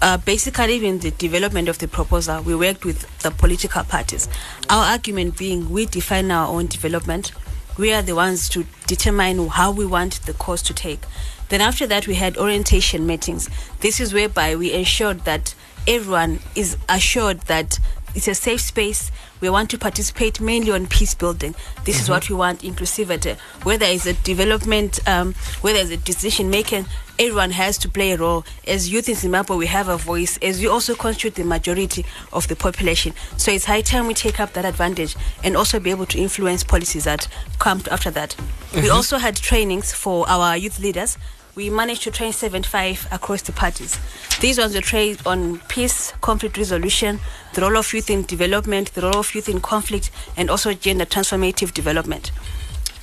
Uh, 0.00 0.16
basically, 0.16 0.86
in 0.86 1.00
the 1.00 1.10
development 1.12 1.68
of 1.68 1.78
the 1.78 1.88
proposal, 1.88 2.40
we 2.42 2.54
worked 2.54 2.84
with 2.84 3.06
the 3.22 3.30
political 3.30 3.82
parties. 3.82 4.28
Our 4.70 4.84
argument 4.84 5.36
being 5.36 5.70
we 5.70 5.86
define 5.86 6.30
our 6.30 6.48
own 6.48 6.66
development, 6.66 7.32
we 7.76 7.92
are 7.92 8.02
the 8.02 8.14
ones 8.14 8.48
to 8.50 8.64
determine 8.86 9.48
how 9.48 9.72
we 9.72 9.84
want 9.86 10.22
the 10.26 10.34
course 10.34 10.62
to 10.62 10.74
take. 10.74 11.00
Then, 11.48 11.60
after 11.60 11.86
that, 11.86 12.06
we 12.06 12.14
had 12.14 12.36
orientation 12.36 13.06
meetings. 13.06 13.48
This 13.80 14.00
is 14.00 14.12
whereby 14.12 14.54
we 14.54 14.72
ensured 14.72 15.20
that 15.24 15.54
everyone 15.86 16.40
is 16.54 16.76
assured 16.88 17.40
that 17.42 17.80
it's 18.14 18.28
a 18.28 18.34
safe 18.34 18.60
space. 18.60 19.10
We 19.40 19.50
want 19.50 19.70
to 19.70 19.78
participate 19.78 20.40
mainly 20.40 20.70
on 20.72 20.86
peace 20.86 21.14
building. 21.14 21.54
This 21.84 22.00
is 22.00 22.08
what 22.08 22.28
we 22.28 22.34
want 22.34 22.60
inclusivity. 22.60 23.36
Whether 23.62 23.86
it's 23.86 24.06
a 24.06 24.12
development, 24.12 24.98
um, 25.08 25.34
whether 25.60 25.78
it's 25.78 25.90
a 25.90 25.96
decision 25.96 26.50
making, 26.50 26.86
everyone 27.18 27.50
has 27.50 27.78
to 27.78 27.88
play 27.88 28.12
a 28.12 28.16
role. 28.16 28.44
As 28.66 28.90
youth 28.90 29.08
in 29.08 29.14
Zimbabwe, 29.14 29.56
we 29.56 29.66
have 29.66 29.88
a 29.88 29.96
voice, 29.96 30.38
as 30.38 30.60
we 30.60 30.68
also 30.68 30.94
constitute 30.94 31.34
the 31.34 31.44
majority 31.44 32.04
of 32.32 32.46
the 32.48 32.56
population. 32.56 33.12
So 33.36 33.50
it's 33.50 33.64
high 33.64 33.80
time 33.80 34.06
we 34.06 34.14
take 34.14 34.40
up 34.40 34.52
that 34.52 34.64
advantage 34.64 35.16
and 35.42 35.56
also 35.56 35.80
be 35.80 35.90
able 35.90 36.06
to 36.06 36.18
influence 36.18 36.62
policies 36.64 37.04
that 37.04 37.28
come 37.58 37.82
after 37.90 38.10
that. 38.12 38.36
We 38.74 38.90
also 38.90 39.18
had 39.18 39.36
trainings 39.36 39.92
for 39.92 40.28
our 40.28 40.56
youth 40.56 40.78
leaders 40.78 41.18
we 41.58 41.70
managed 41.70 42.04
to 42.04 42.12
train 42.12 42.32
75 42.32 43.08
across 43.10 43.42
the 43.42 43.50
parties. 43.50 43.98
These 44.40 44.58
ones 44.58 44.76
were 44.76 44.80
trained 44.80 45.20
on 45.26 45.58
peace, 45.66 46.12
conflict 46.20 46.56
resolution, 46.56 47.18
the 47.54 47.62
role 47.62 47.76
of 47.76 47.92
youth 47.92 48.10
in 48.10 48.22
development, 48.22 48.94
the 48.94 49.02
role 49.02 49.16
of 49.16 49.34
youth 49.34 49.48
in 49.48 49.60
conflict, 49.60 50.12
and 50.36 50.50
also 50.50 50.72
gender 50.72 51.04
transformative 51.04 51.74
development. 51.74 52.30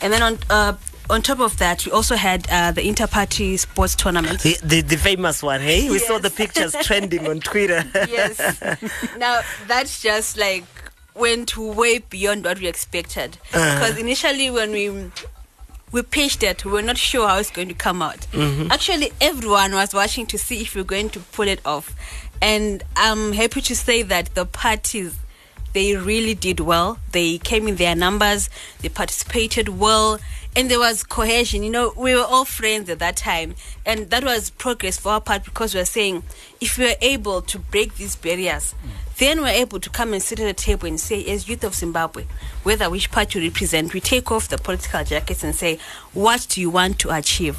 And 0.02 0.14
then 0.14 0.24
on 0.24 0.38
uh, 0.50 0.74
on 1.10 1.22
top 1.22 1.40
of 1.40 1.58
that, 1.58 1.86
we 1.86 1.92
also 1.92 2.16
had 2.16 2.48
uh, 2.50 2.72
the 2.72 2.88
inter-party 2.88 3.58
sports 3.58 3.96
tournament. 3.96 4.42
The, 4.42 4.58
the, 4.64 4.82
the 4.82 4.98
famous 4.98 5.44
one, 5.44 5.62
hey? 5.62 5.90
We 5.90 6.00
saw 6.00 6.18
the 6.20 6.30
pictures 6.30 6.76
trending 6.82 7.28
on 7.28 7.40
Twitter. 7.40 7.84
yes. 7.94 8.40
now 9.18 9.42
that's 9.68 10.02
just 10.02 10.38
like 10.38 10.64
went 11.16 11.56
way 11.58 12.00
beyond 12.00 12.46
what 12.46 12.60
we 12.60 12.68
expected. 12.68 13.38
Because 13.52 13.98
initially 13.98 14.50
when 14.50 14.72
we 14.72 15.12
we 15.92 16.02
pitched 16.02 16.44
it, 16.44 16.66
we 16.66 16.72
were 16.72 16.82
not 16.82 16.98
sure 16.98 17.28
how 17.28 17.38
it's 17.38 17.52
going 17.52 17.70
to 17.70 17.74
come 17.74 18.02
out. 18.02 18.28
Actually, 18.70 19.14
everyone 19.22 19.74
was 19.74 19.94
watching 19.94 20.26
to 20.28 20.38
see 20.38 20.62
if 20.62 20.76
we 20.76 20.82
are 20.82 20.86
going 20.86 21.10
to 21.12 21.20
pull 21.20 21.48
it 21.48 21.62
off, 21.66 21.96
and 22.42 22.84
I'm 22.98 23.32
happy 23.32 23.62
to 23.62 23.76
say 23.76 24.02
that 24.02 24.36
the 24.36 24.46
parties 24.46 25.18
they 25.76 25.96
really 25.96 26.34
did 26.34 26.62
well. 26.62 27.00
They 27.12 27.38
came 27.38 27.68
in 27.68 27.76
their 27.76 27.96
numbers, 27.96 28.50
they 28.82 28.90
participated 28.90 29.70
well, 29.70 30.20
and 30.56 30.72
there 30.72 30.80
was 30.80 31.04
cohesion. 31.04 31.64
You 31.64 31.70
know, 31.70 31.94
we 31.98 32.16
were 32.16 32.24
all 32.24 32.46
friends 32.46 32.90
at 32.90 33.00
that 33.00 33.18
time, 33.18 33.56
and 33.86 34.10
that 34.10 34.24
was 34.24 34.50
progress 34.50 34.98
for 34.98 35.14
our 35.14 35.22
part 35.22 35.44
because 35.44 35.74
we 35.74 35.82
were 35.82 35.86
saying 35.86 36.24
if 36.62 36.78
we 36.78 36.90
are 36.90 36.96
able 37.02 37.42
to 37.42 37.60
break 37.60 37.96
these 37.96 38.16
barriers, 38.16 38.74
then 39.18 39.42
we're 39.42 39.48
able 39.48 39.80
to 39.80 39.90
come 39.90 40.14
and 40.14 40.22
sit 40.22 40.40
at 40.40 40.48
a 40.48 40.54
table 40.54 40.88
and 40.88 41.00
say, 41.00 41.26
as 41.26 41.48
youth 41.48 41.64
of 41.64 41.74
Zimbabwe, 41.74 42.26
whether 42.64 42.90
which 42.90 43.12
party 43.12 43.40
you 43.40 43.46
represent, 43.50 43.94
we 43.94 44.00
take 44.00 44.32
off 44.32 44.50
the 44.50 44.58
political 44.58 45.04
jackets 45.04 45.44
and 45.44 45.56
say, 45.56 45.80
what 46.14 46.46
do 46.50 46.62
you 46.62 46.70
want 46.70 47.00
to 47.00 47.12
achieve? 47.12 47.58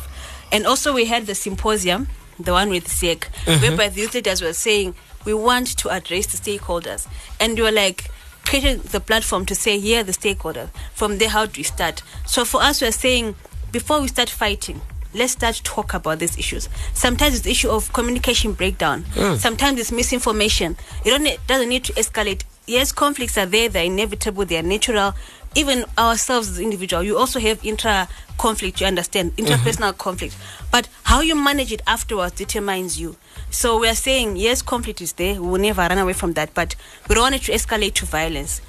And 0.52 0.66
also 0.66 0.92
we 0.92 1.06
had 1.06 1.26
the 1.26 1.34
symposium, 1.34 2.08
the 2.38 2.52
one 2.52 2.68
with 2.68 2.88
ZEC, 2.88 3.20
mm-hmm. 3.20 3.62
whereby 3.62 3.88
the 3.88 4.02
youth 4.02 4.14
leaders 4.14 4.42
were 4.42 4.52
saying 4.52 4.94
we 5.24 5.34
want 5.34 5.76
to 5.78 5.88
address 5.88 6.26
the 6.26 6.38
stakeholders, 6.38 7.08
and 7.40 7.56
we 7.56 7.62
were 7.62 7.72
like 7.72 8.10
creating 8.46 8.80
the 8.82 9.00
platform 9.00 9.44
to 9.46 9.54
say 9.54 9.78
here 9.78 10.00
are 10.00 10.04
the 10.04 10.12
stakeholders. 10.12 10.68
From 10.94 11.18
there, 11.18 11.28
how 11.28 11.46
do 11.46 11.58
we 11.58 11.64
start? 11.64 12.02
So 12.26 12.44
for 12.44 12.62
us, 12.62 12.80
we're 12.80 12.92
saying 12.92 13.34
before 13.72 14.00
we 14.00 14.08
start 14.08 14.30
fighting. 14.30 14.80
Let's 15.14 15.32
start 15.32 15.60
talk 15.64 15.94
about 15.94 16.18
these 16.18 16.38
issues. 16.38 16.68
Sometimes 16.92 17.36
it's 17.36 17.44
the 17.44 17.50
issue 17.50 17.70
of 17.70 17.92
communication 17.92 18.52
breakdown. 18.52 19.02
Hmm. 19.14 19.36
Sometimes 19.36 19.80
it's 19.80 19.90
misinformation. 19.90 20.76
It 21.04 21.10
don't 21.10 21.26
it 21.26 21.40
doesn't 21.46 21.68
need 21.68 21.84
to 21.84 21.92
escalate. 21.94 22.44
Yes, 22.66 22.92
conflicts 22.92 23.38
are 23.38 23.46
there. 23.46 23.68
They're 23.68 23.84
inevitable. 23.84 24.44
They 24.44 24.58
are 24.58 24.62
natural. 24.62 25.14
Even 25.54 25.86
ourselves 25.96 26.50
as 26.50 26.60
individual, 26.60 27.02
you 27.02 27.16
also 27.16 27.40
have 27.40 27.64
intra 27.64 28.08
conflict. 28.36 28.80
You 28.82 28.88
understand 28.88 29.34
mm-hmm. 29.36 29.46
interpersonal 29.46 29.96
conflict, 29.96 30.36
but 30.70 30.86
how 31.04 31.22
you 31.22 31.34
manage 31.34 31.72
it 31.72 31.80
afterwards 31.86 32.34
determines 32.34 33.00
you. 33.00 33.16
So 33.50 33.78
we 33.78 33.88
are 33.88 33.94
saying 33.94 34.36
yes, 34.36 34.62
conflict 34.62 35.00
is 35.00 35.14
there. 35.14 35.34
We 35.40 35.48
will 35.48 35.60
never 35.60 35.82
run 35.82 35.98
away 35.98 36.12
from 36.12 36.32
that, 36.34 36.52
but 36.54 36.74
we 37.08 37.14
don't 37.14 37.22
want 37.22 37.34
it 37.36 37.42
to 37.42 37.52
escalate 37.52 37.94
to 37.94 38.06
violence. 38.06 38.60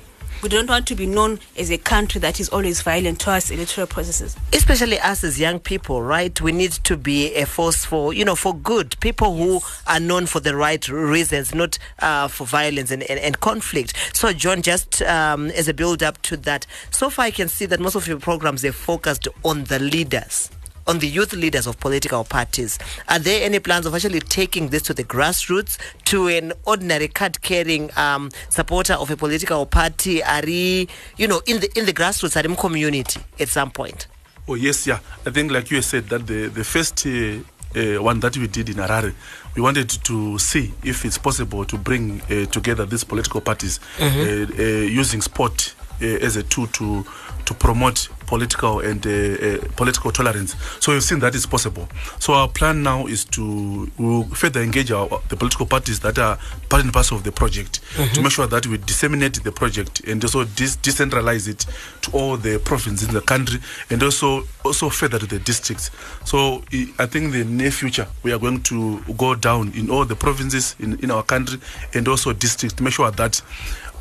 We 0.43 0.49
don't 0.49 0.69
want 0.69 0.85
to 0.87 0.95
be 0.95 1.07
known 1.07 1.39
as 1.57 1.71
a 1.71 1.79
country 1.79 2.21
that 2.21 2.39
is 2.39 2.47
always 2.49 2.81
violent 2.81 3.19
towards 3.19 3.49
electoral 3.49 3.87
processes. 3.87 4.35
especially 4.53 4.99
us 4.99 5.23
as 5.23 5.39
young 5.39 5.59
people, 5.59 6.03
right? 6.03 6.39
We 6.39 6.51
need 6.51 6.73
to 6.73 6.95
be 6.95 7.33
a 7.33 7.45
force 7.47 7.83
for, 7.85 8.13
you 8.13 8.23
know, 8.23 8.35
for 8.35 8.53
good. 8.53 8.95
People 8.99 9.35
who 9.35 9.61
are 9.87 9.99
known 9.99 10.27
for 10.27 10.39
the 10.39 10.55
right 10.55 10.87
reasons, 10.87 11.55
not 11.55 11.79
uh, 11.99 12.27
for 12.27 12.45
violence 12.45 12.91
and, 12.91 13.01
and, 13.03 13.19
and 13.19 13.39
conflict. 13.39 13.93
So, 14.13 14.31
John, 14.31 14.61
just 14.61 15.01
um, 15.01 15.47
as 15.51 15.67
a 15.67 15.73
build 15.73 16.03
up 16.03 16.21
to 16.23 16.37
that, 16.37 16.67
so 16.91 17.09
far 17.09 17.25
I 17.25 17.31
can 17.31 17.47
see 17.47 17.65
that 17.65 17.79
most 17.79 17.95
of 17.95 18.07
your 18.07 18.19
programs 18.19 18.63
are 18.63 18.71
focused 18.71 19.27
on 19.43 19.63
the 19.63 19.79
leaders. 19.79 20.51
On 20.87 20.99
the 20.99 21.07
youth 21.07 21.33
leaders 21.33 21.67
of 21.67 21.77
political 21.79 22.23
parties, 22.23 22.79
are 23.09 23.19
there 23.19 23.43
any 23.43 23.59
plans 23.59 23.85
of 23.85 23.93
actually 23.93 24.21
taking 24.21 24.69
this 24.69 24.83
to 24.83 24.93
the 24.93 25.03
grassroots, 25.03 25.77
to 26.05 26.27
an 26.29 26.53
ordinary 26.65 27.09
card-carrying 27.09 27.91
um, 27.97 28.29
supporter 28.49 28.93
of 28.93 29.11
a 29.11 29.17
political 29.17 29.65
party? 29.65 30.23
Are 30.23 30.45
he, 30.45 30.87
you 31.17 31.27
know, 31.27 31.41
in 31.45 31.59
the 31.59 31.69
in 31.77 31.85
the 31.85 31.93
grassroots, 31.93 32.35
are 32.37 32.55
community 32.55 33.19
at 33.37 33.49
some 33.49 33.69
point? 33.71 34.07
Oh 34.47 34.55
yes, 34.55 34.87
yeah. 34.87 34.99
I 35.25 35.31
think 35.31 35.51
like 35.51 35.69
you 35.71 35.81
said 35.81 36.07
that 36.07 36.25
the 36.25 36.47
the 36.47 36.63
first 36.63 37.05
uh, 37.05 37.39
uh, 37.75 38.01
one 38.01 38.21
that 38.21 38.37
we 38.37 38.47
did 38.47 38.69
in 38.69 38.75
Harare, 38.75 39.13
we 39.55 39.61
wanted 39.61 39.89
to 39.89 40.39
see 40.39 40.73
if 40.83 41.03
it's 41.03 41.17
possible 41.17 41.65
to 41.65 41.77
bring 41.77 42.21
uh, 42.21 42.45
together 42.45 42.85
these 42.85 43.03
political 43.03 43.41
parties 43.41 43.79
uh, 43.99 44.05
uh, 44.05 44.61
using 44.63 45.21
sport 45.21 45.73
as 46.01 46.35
a 46.35 46.43
tool 46.43 46.67
to 46.67 47.05
to 47.45 47.53
promote 47.53 48.09
political 48.27 48.81
and 48.81 49.07
uh, 49.07 49.09
uh, 49.09 49.57
political 49.77 50.11
tolerance. 50.11 50.53
So 50.81 50.91
we've 50.91 51.01
seen 51.01 51.19
that 51.19 51.33
is 51.33 51.45
possible. 51.45 51.87
So 52.19 52.33
our 52.33 52.49
plan 52.49 52.83
now 52.83 53.07
is 53.07 53.23
to 53.25 53.89
we'll 53.97 54.23
further 54.25 54.61
engage 54.61 54.91
our, 54.91 55.07
the 55.29 55.37
political 55.37 55.65
parties 55.65 56.01
that 56.01 56.19
are 56.19 56.37
part 56.67 56.83
and 56.83 56.91
parcel 56.91 57.15
of 57.17 57.23
the 57.23 57.31
project 57.31 57.79
to 58.13 58.21
make 58.21 58.33
sure 58.33 58.47
that 58.47 58.67
we 58.67 58.77
disseminate 58.79 59.41
the 59.43 59.51
project 59.53 60.01
and 60.01 60.21
also 60.23 60.43
dis- 60.43 60.75
decentralize 60.77 61.47
it 61.47 61.65
to 62.01 62.11
all 62.11 62.35
the 62.35 62.59
provinces 62.59 63.07
in 63.07 63.13
the 63.13 63.21
country 63.21 63.59
and 63.89 64.03
also 64.03 64.43
also 64.65 64.89
further 64.89 65.17
to 65.17 65.25
the 65.25 65.39
districts. 65.39 65.89
So 66.25 66.63
I 66.73 66.93
I 66.99 67.05
think 67.05 67.31
the 67.31 67.45
near 67.45 67.71
future 67.71 68.07
we 68.23 68.33
are 68.33 68.39
going 68.39 68.61
to 68.63 68.99
go 69.15 69.35
down 69.35 69.71
in 69.73 69.89
all 69.89 70.03
the 70.03 70.15
provinces 70.15 70.75
in, 70.79 70.99
in 70.99 71.11
our 71.11 71.23
country 71.23 71.59
and 71.93 72.07
also 72.09 72.33
districts 72.33 72.75
to 72.75 72.83
make 72.83 72.93
sure 72.93 73.09
that 73.11 73.41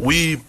we 0.01 0.41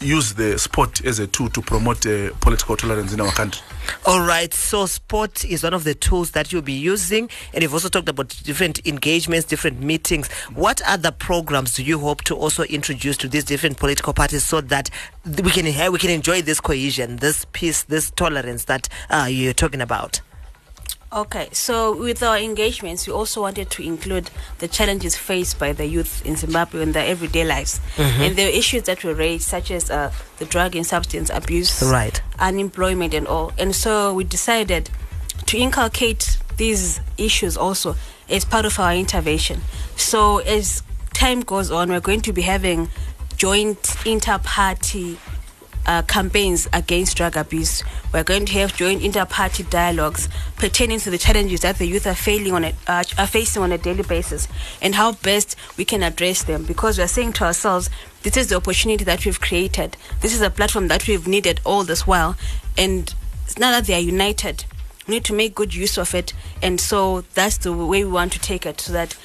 use 0.00 0.34
the 0.34 0.58
sport 0.58 1.04
as 1.04 1.18
a 1.18 1.26
tool 1.26 1.48
to 1.50 1.60
promote 1.60 2.06
uh, 2.06 2.30
political 2.40 2.76
tolerance 2.76 3.12
in 3.12 3.20
our 3.20 3.32
country. 3.32 3.62
All 4.06 4.24
right, 4.26 4.52
so 4.54 4.86
sport 4.86 5.44
is 5.44 5.62
one 5.62 5.74
of 5.74 5.84
the 5.84 5.94
tools 5.94 6.30
that 6.32 6.52
you'll 6.52 6.62
be 6.62 6.72
using, 6.72 7.28
and 7.52 7.62
you've 7.62 7.74
also 7.74 7.88
talked 7.88 8.08
about 8.08 8.28
different 8.44 8.86
engagements, 8.86 9.46
different 9.46 9.80
meetings. 9.80 10.30
What 10.54 10.80
other 10.86 11.10
programs 11.10 11.74
do 11.74 11.82
you 11.82 11.98
hope 11.98 12.22
to 12.24 12.36
also 12.36 12.62
introduce 12.64 13.16
to 13.18 13.28
these 13.28 13.44
different 13.44 13.78
political 13.78 14.12
parties 14.12 14.44
so 14.44 14.60
that 14.62 14.90
we 15.24 15.50
can 15.50 15.64
we 15.92 15.98
can 15.98 16.10
enjoy 16.10 16.42
this 16.42 16.60
cohesion, 16.60 17.16
this 17.16 17.46
peace, 17.52 17.82
this 17.84 18.10
tolerance 18.10 18.64
that 18.64 18.88
uh, 19.10 19.28
you're 19.30 19.52
talking 19.52 19.80
about? 19.80 20.20
Okay, 21.12 21.48
so 21.50 21.96
with 21.96 22.22
our 22.22 22.38
engagements, 22.38 23.04
we 23.08 23.12
also 23.12 23.40
wanted 23.42 23.68
to 23.70 23.82
include 23.82 24.30
the 24.60 24.68
challenges 24.68 25.16
faced 25.16 25.58
by 25.58 25.72
the 25.72 25.84
youth 25.84 26.24
in 26.24 26.36
Zimbabwe 26.36 26.82
in 26.82 26.92
their 26.92 27.04
everyday 27.04 27.44
lives. 27.44 27.80
And 27.98 28.36
the 28.36 28.56
issues 28.56 28.84
that 28.84 29.02
were 29.02 29.14
raised, 29.14 29.42
such 29.48 29.72
as 29.72 29.90
uh, 29.90 30.12
the 30.38 30.44
drug 30.44 30.76
and 30.76 30.86
substance 30.86 31.28
abuse, 31.28 31.82
Right. 31.82 32.22
unemployment, 32.38 33.12
and 33.12 33.26
all. 33.26 33.52
And 33.58 33.74
so 33.74 34.14
we 34.14 34.22
decided 34.22 34.88
to 35.46 35.58
inculcate 35.58 36.38
these 36.58 37.00
issues 37.18 37.56
also 37.56 37.96
as 38.28 38.44
part 38.44 38.64
of 38.64 38.78
our 38.78 38.94
intervention. 38.94 39.62
So 39.96 40.38
as 40.38 40.84
time 41.12 41.40
goes 41.40 41.72
on, 41.72 41.88
we're 41.88 41.98
going 41.98 42.20
to 42.20 42.32
be 42.32 42.42
having 42.42 42.88
joint 43.36 43.96
inter-party 44.06 45.18
uh, 45.90 46.02
campaigns 46.02 46.68
against 46.72 47.16
drug 47.16 47.36
abuse. 47.36 47.82
We're 48.12 48.22
going 48.22 48.46
to 48.46 48.52
have 48.60 48.76
joint 48.76 49.02
inter-party 49.02 49.64
dialogues 49.64 50.28
pertaining 50.56 51.00
to 51.00 51.10
the 51.10 51.18
challenges 51.18 51.62
that 51.62 51.78
the 51.78 51.86
youth 51.86 52.06
are 52.06 52.54
on 52.54 52.64
a, 52.64 52.72
uh, 52.86 53.02
are 53.18 53.26
facing 53.26 53.62
on 53.62 53.72
a 53.72 53.78
daily 53.78 54.04
basis, 54.04 54.46
and 54.80 54.94
how 54.94 55.12
best 55.12 55.56
we 55.76 55.84
can 55.84 56.04
address 56.04 56.44
them. 56.44 56.62
Because 56.64 56.96
we're 56.96 57.08
saying 57.08 57.32
to 57.34 57.44
ourselves, 57.44 57.90
this 58.22 58.36
is 58.36 58.46
the 58.50 58.56
opportunity 58.56 59.02
that 59.02 59.24
we've 59.24 59.40
created. 59.40 59.96
This 60.20 60.32
is 60.32 60.42
a 60.42 60.50
platform 60.50 60.86
that 60.88 61.08
we've 61.08 61.26
needed 61.26 61.60
all 61.64 61.82
this 61.82 62.06
while, 62.06 62.36
and 62.78 63.12
now 63.58 63.72
that 63.72 63.86
they 63.86 63.94
are 63.94 63.98
united, 63.98 64.64
we 65.08 65.14
need 65.14 65.24
to 65.24 65.34
make 65.34 65.56
good 65.56 65.74
use 65.74 65.98
of 65.98 66.14
it. 66.14 66.32
And 66.62 66.80
so 66.80 67.22
that's 67.34 67.58
the 67.58 67.72
way 67.72 68.04
we 68.04 68.12
want 68.12 68.32
to 68.34 68.38
take 68.38 68.64
it, 68.64 68.80
so 68.80 68.92
that 68.92 69.16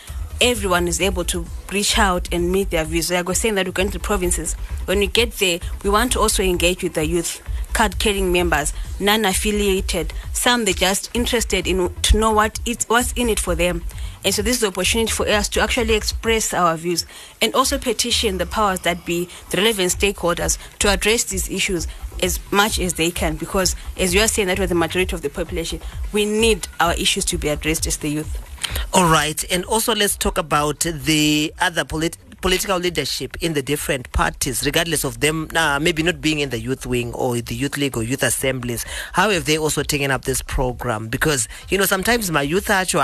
everyone 0.41 0.87
is 0.87 1.01
able 1.01 1.23
to 1.25 1.45
reach 1.71 1.97
out 1.97 2.27
and 2.31 2.51
meet 2.51 2.69
their 2.69 2.85
views. 2.85 3.11
Like 3.11 3.27
we're 3.27 3.33
saying 3.33 3.55
that 3.55 3.65
we're 3.65 3.71
going 3.71 3.89
to 3.89 3.97
the 3.97 4.03
provinces. 4.03 4.53
When 4.85 4.99
we 4.99 5.07
get 5.07 5.33
there, 5.33 5.59
we 5.83 5.89
want 5.89 6.11
to 6.13 6.19
also 6.19 6.43
engage 6.43 6.83
with 6.83 6.93
the 6.93 7.05
youth, 7.05 7.41
card 7.73 7.99
carrying 7.99 8.31
members, 8.31 8.73
non 8.99 9.25
affiliated, 9.25 10.13
some 10.33 10.65
they're 10.65 10.73
just 10.73 11.09
interested 11.13 11.67
in 11.67 11.93
to 12.03 12.17
know 12.17 12.31
what 12.31 12.59
it's 12.65 12.87
what's 12.87 13.13
in 13.13 13.29
it 13.29 13.39
for 13.39 13.55
them. 13.55 13.83
And 14.23 14.33
so 14.33 14.41
this 14.41 14.55
is 14.55 14.61
the 14.61 14.67
opportunity 14.67 15.11
for 15.11 15.27
us 15.27 15.47
to 15.49 15.61
actually 15.61 15.93
express 15.93 16.53
our 16.53 16.75
views 16.77 17.05
and 17.41 17.53
also 17.53 17.77
petition 17.77 18.39
the 18.39 18.47
powers 18.47 18.79
that 18.81 19.05
be, 19.05 19.29
the 19.51 19.57
relevant 19.57 19.91
stakeholders, 19.91 20.57
to 20.79 20.89
address 20.89 21.25
these 21.25 21.49
issues 21.49 21.87
as 22.23 22.39
much 22.51 22.79
as 22.79 22.95
they 22.95 23.11
can. 23.11 23.35
Because 23.35 23.75
as 23.97 24.15
you 24.15 24.21
are 24.21 24.27
saying 24.27 24.47
that 24.47 24.57
we're 24.57 24.67
the 24.67 24.75
majority 24.75 25.15
of 25.15 25.21
the 25.21 25.29
population, 25.29 25.79
we 26.11 26.25
need 26.25 26.67
our 26.79 26.93
issues 26.93 27.23
to 27.25 27.37
be 27.37 27.49
addressed 27.49 27.85
as 27.85 27.97
the 27.97 28.09
youth. 28.09 28.54
All 28.93 29.09
right, 29.11 29.43
and 29.51 29.65
also 29.65 29.93
let's 29.93 30.15
talk 30.15 30.37
about 30.37 30.79
the 30.79 31.53
other 31.59 31.83
polit- 31.83 32.17
political 32.41 32.77
leadership 32.77 33.35
in 33.41 33.53
the 33.53 33.61
different 33.61 34.11
parties, 34.11 34.63
regardless 34.65 35.03
of 35.03 35.19
them 35.19 35.49
uh, 35.55 35.79
maybe 35.79 36.03
not 36.03 36.21
being 36.21 36.39
in 36.39 36.49
the 36.49 36.59
youth 36.59 36.85
wing 36.85 37.13
or 37.13 37.41
the 37.41 37.55
youth 37.55 37.75
league 37.75 37.97
or 37.97 38.03
youth 38.03 38.23
assemblies. 38.23 38.85
How 39.13 39.31
have 39.31 39.45
they 39.45 39.57
also 39.57 39.83
taken 39.83 40.11
up 40.11 40.25
this 40.25 40.41
program? 40.41 41.07
Because 41.07 41.47
you 41.69 41.77
know 41.77 41.85
sometimes 41.85 42.31
my 42.31 42.43
youth 42.43 42.69
actually 42.69 43.01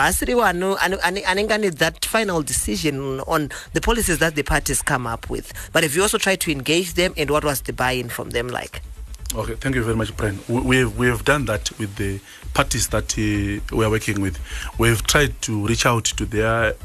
need 1.57 1.73
that 1.77 2.05
final 2.05 2.41
decision 2.41 3.19
on 3.21 3.49
the 3.73 3.81
policies 3.81 4.19
that 4.19 4.35
the 4.35 4.43
parties 4.43 4.81
come 4.81 5.07
up 5.07 5.29
with. 5.29 5.51
But 5.73 5.83
if 5.83 5.95
you 5.95 6.03
also 6.03 6.17
try 6.17 6.35
to 6.35 6.51
engage 6.51 6.93
them, 6.93 7.13
and 7.17 7.29
what 7.31 7.43
was 7.43 7.61
the 7.61 7.73
buy-in 7.73 8.09
from 8.09 8.29
them 8.29 8.47
like? 8.47 8.81
Okay, 9.33 9.55
thank 9.55 9.75
you 9.75 9.83
very 9.83 9.95
much, 9.95 10.15
Brian. 10.17 10.37
We, 10.49 10.59
we, 10.59 10.77
have, 10.79 10.97
we 10.97 11.07
have 11.07 11.23
done 11.23 11.45
that 11.45 11.71
with 11.79 11.95
the 11.95 12.19
parties 12.53 12.89
that 12.89 13.13
uh, 13.17 13.75
we 13.75 13.85
are 13.85 13.89
working 13.89 14.19
with. 14.19 14.37
We've 14.77 15.01
tried 15.03 15.41
to 15.43 15.65
reach 15.65 15.85
out 15.85 16.03
to 16.03 16.25
their 16.25 16.75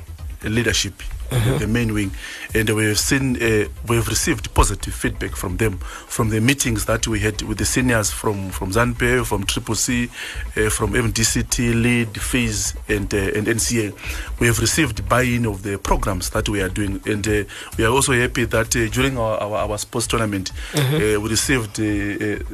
leadership, 0.44 0.94
the, 1.30 1.56
the 1.60 1.66
main 1.66 1.92
wing, 1.94 2.10
and 2.54 2.68
we 2.70 2.84
have 2.86 2.98
seen, 2.98 3.36
uh, 3.42 3.68
we 3.88 3.96
have 3.96 4.08
received 4.08 4.52
positive 4.54 4.94
feedback 4.94 5.36
from 5.36 5.56
them, 5.58 5.78
from 5.78 6.30
the 6.30 6.40
meetings 6.40 6.84
that 6.86 7.06
we 7.06 7.20
had 7.20 7.42
with 7.42 7.58
the 7.58 7.64
seniors 7.64 8.10
from 8.10 8.50
from 8.50 8.70
ZANU 8.72 8.94
PF, 8.94 9.26
from 9.26 9.44
Triple 9.44 9.74
C, 9.74 10.08
uh, 10.56 10.70
from 10.70 10.92
MDCT, 10.92 11.80
Lead, 11.82 12.20
Phase, 12.20 12.74
and 12.88 13.12
uh, 13.12 13.16
and 13.36 13.46
NCA. 13.46 13.92
We 14.40 14.46
have 14.46 14.58
received 14.60 15.08
buy-in 15.08 15.46
of 15.46 15.62
the 15.62 15.78
programs 15.78 16.30
that 16.30 16.48
we 16.48 16.60
are 16.62 16.68
doing, 16.68 17.00
and 17.06 17.26
uh, 17.26 17.44
we 17.78 17.84
are 17.84 17.92
also 17.92 18.12
happy 18.12 18.44
that 18.44 18.74
uh, 18.76 18.86
during 18.88 19.18
our, 19.18 19.38
our, 19.38 19.56
our 19.70 19.78
sports 19.78 20.06
tournament, 20.06 20.52
uh, 20.74 20.90
we 21.20 21.28
received 21.28 21.78
uh, 21.80 21.84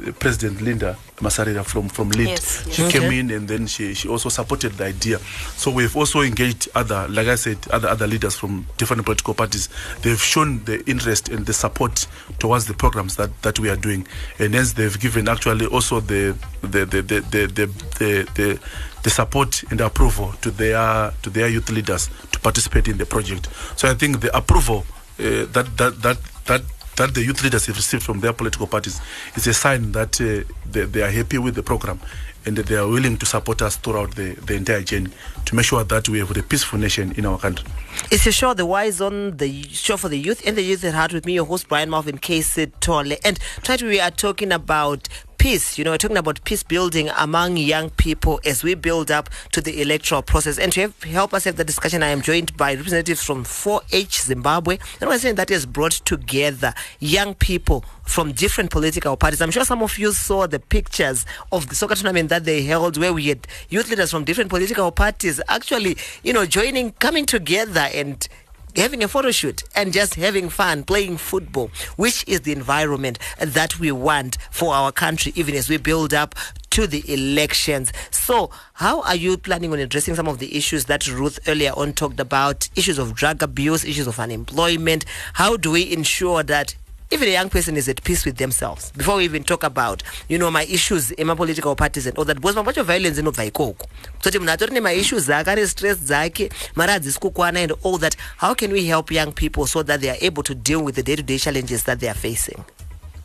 uh, 0.09 0.11
President 0.19 0.61
Linda 0.61 0.97
Masarira 1.17 1.63
from 1.63 1.89
from 1.89 2.09
Lead. 2.09 2.27
Yes, 2.29 2.63
yes. 2.65 2.75
She 2.75 2.83
Okay. 2.83 2.99
came 2.99 3.11
in 3.11 3.31
and 3.31 3.47
then 3.47 3.67
she 3.67 3.93
she 3.93 4.07
also 4.09 4.29
supported 4.29 4.73
the 4.73 4.85
idea. 4.85 5.19
So 5.55 5.71
we've 5.71 5.95
also 5.95 6.21
engaged 6.21 6.69
other, 6.75 7.07
like 7.09 7.27
I 7.27 7.35
said, 7.35 7.57
other 7.71 7.87
other 7.89 8.07
leaders 8.07 8.35
different 8.77 9.05
political 9.05 9.33
parties. 9.33 9.69
They've 10.01 10.21
shown 10.21 10.63
the 10.65 10.83
interest 10.89 11.29
and 11.29 11.45
the 11.45 11.53
support 11.53 12.07
towards 12.39 12.65
the 12.65 12.73
programs 12.73 13.15
that, 13.17 13.41
that 13.41 13.59
we 13.59 13.69
are 13.69 13.75
doing, 13.75 14.07
and 14.39 14.53
hence 14.53 14.73
they've 14.73 14.99
given 14.99 15.27
actually 15.27 15.65
also 15.65 15.99
the 15.99 16.35
the 16.61 16.85
the 16.85 17.01
the 17.01 17.19
the 17.21 17.47
the, 17.47 17.65
the, 17.99 18.29
the 18.35 18.59
the 19.03 19.09
support 19.09 19.63
and 19.69 19.81
approval 19.81 20.33
to 20.41 20.51
their 20.51 21.13
to 21.21 21.29
their 21.29 21.47
youth 21.47 21.69
leaders 21.69 22.09
to 22.31 22.39
participate 22.39 22.87
in 22.87 22.97
the 22.97 23.05
project. 23.05 23.49
So 23.75 23.89
I 23.89 23.93
think 23.93 24.21
the 24.21 24.35
approval 24.35 24.85
uh, 25.19 25.45
that 25.51 25.77
that 25.77 26.01
that 26.01 26.17
that 26.45 26.61
that 26.95 27.13
the 27.13 27.23
youth 27.23 27.43
leaders 27.43 27.65
have 27.65 27.75
received 27.75 28.03
from 28.03 28.19
their 28.19 28.33
political 28.33 28.67
parties 28.67 29.01
is 29.35 29.47
a 29.47 29.53
sign 29.53 29.91
that 29.93 30.21
uh, 30.21 30.43
they, 30.69 30.85
they 30.85 31.01
are 31.01 31.09
happy 31.09 31.37
with 31.37 31.55
the 31.55 31.63
program 31.63 31.99
and 32.45 32.55
that 32.57 32.67
they 32.67 32.75
are 32.75 32.87
willing 32.87 33.17
to 33.17 33.25
support 33.25 33.61
us 33.61 33.77
throughout 33.77 34.15
the, 34.15 34.33
the 34.45 34.55
entire 34.55 34.81
journey 34.81 35.09
to 35.45 35.55
make 35.55 35.65
sure 35.65 35.83
that 35.83 36.09
we 36.09 36.19
have 36.19 36.35
a 36.35 36.43
peaceful 36.43 36.79
nation 36.79 37.11
in 37.17 37.25
our 37.25 37.37
country. 37.37 37.67
It's 38.11 38.25
your 38.25 38.33
show, 38.33 38.53
The 38.53 38.65
Y 38.65 38.89
Zone 38.91 39.37
the 39.37 39.63
show 39.63 39.97
for 39.97 40.09
the 40.09 40.17
youth 40.17 40.45
and 40.45 40.57
the 40.57 40.61
youth 40.61 40.83
at 40.83 40.93
heart 40.93 41.13
with 41.13 41.25
me, 41.25 41.33
your 41.33 41.45
host 41.45 41.67
Brian 41.67 41.89
Marvin 41.89 42.17
Casey 42.17 42.67
Tole. 42.79 43.13
And 43.23 43.39
tonight 43.63 43.81
we 43.81 43.99
are 43.99 44.11
talking 44.11 44.51
about 44.51 45.07
peace. 45.43 45.77
You 45.77 45.83
know, 45.83 45.91
we're 45.91 45.97
talking 45.97 46.15
about 46.15 46.41
peace 46.45 46.63
building 46.63 47.09
among 47.17 47.57
young 47.57 47.89
people 47.89 48.39
as 48.45 48.63
we 48.63 48.75
build 48.75 49.11
up 49.11 49.29
to 49.51 49.59
the 49.59 49.81
electoral 49.81 50.21
process. 50.21 50.57
And 50.57 50.71
to 50.71 50.79
have, 50.79 51.03
help 51.03 51.33
us 51.33 51.43
have 51.43 51.57
the 51.57 51.65
discussion, 51.65 52.01
I 52.01 52.07
am 52.07 52.21
joined 52.21 52.55
by 52.55 52.75
representatives 52.75 53.21
from 53.21 53.43
4H 53.43 54.21
Zimbabwe. 54.21 54.77
And 55.01 55.09
we're 55.09 55.17
saying 55.17 55.35
that 55.35 55.49
has 55.49 55.65
brought 55.65 55.91
together 55.91 56.73
young 57.01 57.35
people 57.35 57.83
from 58.03 58.31
different 58.31 58.71
political 58.71 59.17
parties. 59.17 59.41
I'm 59.41 59.51
sure 59.51 59.65
some 59.65 59.83
of 59.83 59.99
you 59.99 60.13
saw 60.13 60.47
the 60.47 60.61
pictures 60.61 61.25
of 61.51 61.67
the 61.67 61.75
soccer 61.75 61.95
tournament 61.95 62.29
that 62.29 62.45
they 62.45 62.61
held 62.61 62.97
where 62.97 63.11
we 63.11 63.27
had 63.27 63.45
youth 63.67 63.89
leaders 63.89 64.11
from 64.11 64.23
different 64.23 64.49
political 64.49 64.93
parties 64.93 65.41
actually, 65.49 65.97
you 66.23 66.31
know, 66.31 66.45
joining, 66.45 66.93
coming 66.93 67.25
together 67.25 67.89
and 67.93 68.29
having 68.75 69.03
a 69.03 69.07
photo 69.07 69.31
shoot 69.31 69.63
and 69.75 69.93
just 69.93 70.15
having 70.15 70.49
fun 70.49 70.83
playing 70.83 71.17
football, 71.17 71.71
which 71.95 72.23
is 72.27 72.41
the 72.41 72.51
environment 72.51 73.19
that 73.39 73.79
we 73.79 73.91
want 73.91 74.37
for 74.51 74.73
our 74.73 74.91
country, 74.91 75.31
even 75.35 75.55
as 75.55 75.69
we 75.69 75.77
build 75.77 76.13
up 76.13 76.35
to 76.71 76.87
the 76.87 77.03
elections. 77.13 77.93
So, 78.09 78.49
how 78.73 79.01
are 79.01 79.15
you 79.15 79.37
planning 79.37 79.71
on 79.73 79.79
addressing 79.79 80.15
some 80.15 80.27
of 80.27 80.39
the 80.39 80.57
issues 80.57 80.85
that 80.85 81.07
Ruth 81.07 81.39
earlier 81.47 81.71
on 81.71 81.93
talked 81.93 82.19
about? 82.19 82.67
Issues 82.75 82.97
of 82.97 83.13
drug 83.13 83.43
abuse, 83.43 83.85
issues 83.85 84.07
of 84.07 84.19
unemployment. 84.19 85.05
How 85.33 85.55
do 85.55 85.71
we 85.71 85.91
ensure 85.91 86.41
that 86.43 86.75
even 87.13 87.27
a 87.27 87.31
young 87.31 87.49
person 87.49 87.77
is 87.77 87.87
at 87.87 88.03
peace 88.03 88.25
with 88.25 88.37
themselves. 88.37 88.91
Before 88.97 89.17
we 89.17 89.25
even 89.25 89.43
talk 89.43 89.63
about 89.63 90.01
you 90.27 90.37
know 90.39 90.49
my 90.49 90.63
issues 90.63 91.11
in 91.11 91.27
my 91.27 91.35
political 91.35 91.75
parties 91.75 92.07
and 92.07 92.17
all 92.17 92.25
that 92.25 92.35
because 92.41 92.55
acho 92.55 92.83
violence 92.83 93.19
inobva 93.21 93.45
ikoko 93.45 93.87
kutoti 94.19 94.39
munhu 94.39 94.51
atori 94.51 94.73
nemaissues 94.73 95.29
ake 95.29 95.51
ane 95.51 95.67
stress 95.67 95.97
dzake 95.97 96.49
mari 96.75 96.91
hadzisi 96.91 97.19
kukwana 97.19 97.59
and 97.63 97.73
all 97.83 97.97
that 97.99 98.15
how 98.37 98.53
can 98.55 98.71
we 98.71 98.85
help 98.87 99.11
young 99.11 99.31
people 99.31 99.67
so 99.67 99.83
that 99.83 100.01
they 100.01 100.09
are 100.09 100.17
able 100.21 100.43
to 100.43 100.55
deal 100.55 100.81
with 100.83 100.95
the 100.95 101.03
day-to-day 101.03 101.37
challenges 101.37 101.83
that 101.83 101.99
they 101.99 102.09
are 102.09 102.19
facing? 102.19 102.63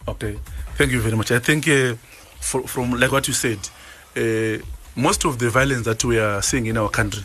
Okay, 0.07 0.38
thank 0.76 0.92
you 0.92 1.00
very 1.00 1.16
much. 1.16 1.30
I 1.30 1.38
think 1.38 1.66
uh, 1.68 1.95
for, 2.40 2.62
from 2.66 2.92
like 3.00 3.12
what 3.12 3.28
you 3.28 3.35
said, 3.35 3.59
uh, 4.16 4.62
most 4.97 5.25
of 5.25 5.38
the 5.38 5.50
violence 5.50 5.85
that 5.85 6.04
we 6.04 6.18
are 6.18 6.42
seeing 6.42 6.66
in 6.66 6.76
our 6.76 6.88
country, 6.90 7.23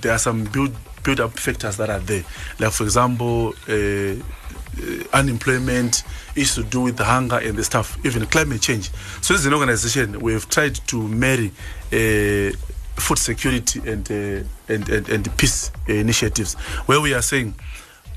there 0.00 0.12
are 0.12 0.18
some 0.18 0.44
build 0.44 0.72
build 1.02 1.20
up 1.20 1.38
factors 1.38 1.76
that 1.76 1.90
are 1.90 2.00
there. 2.00 2.24
Like 2.58 2.72
for 2.72 2.84
example, 2.84 3.54
uh, 3.68 4.14
unemployment 5.12 6.02
is 6.34 6.54
to 6.54 6.62
do 6.62 6.82
with 6.82 6.98
hunger 6.98 7.38
and 7.38 7.56
the 7.56 7.64
stuff, 7.64 7.98
even 8.04 8.26
climate 8.26 8.60
change. 8.60 8.90
So 9.22 9.34
as 9.34 9.46
an 9.46 9.54
organization, 9.54 10.20
we 10.20 10.32
have 10.32 10.48
tried 10.48 10.74
to 10.88 11.08
marry. 11.08 11.52
Uh, 11.92 12.56
food 12.98 13.18
security 13.18 13.80
and, 13.86 14.10
uh, 14.10 14.44
and, 14.68 14.88
and 14.88 15.08
and 15.08 15.36
peace 15.36 15.70
uh, 15.88 15.92
initiatives 15.92 16.54
where 16.86 17.00
we 17.00 17.14
are 17.14 17.22
saying 17.22 17.54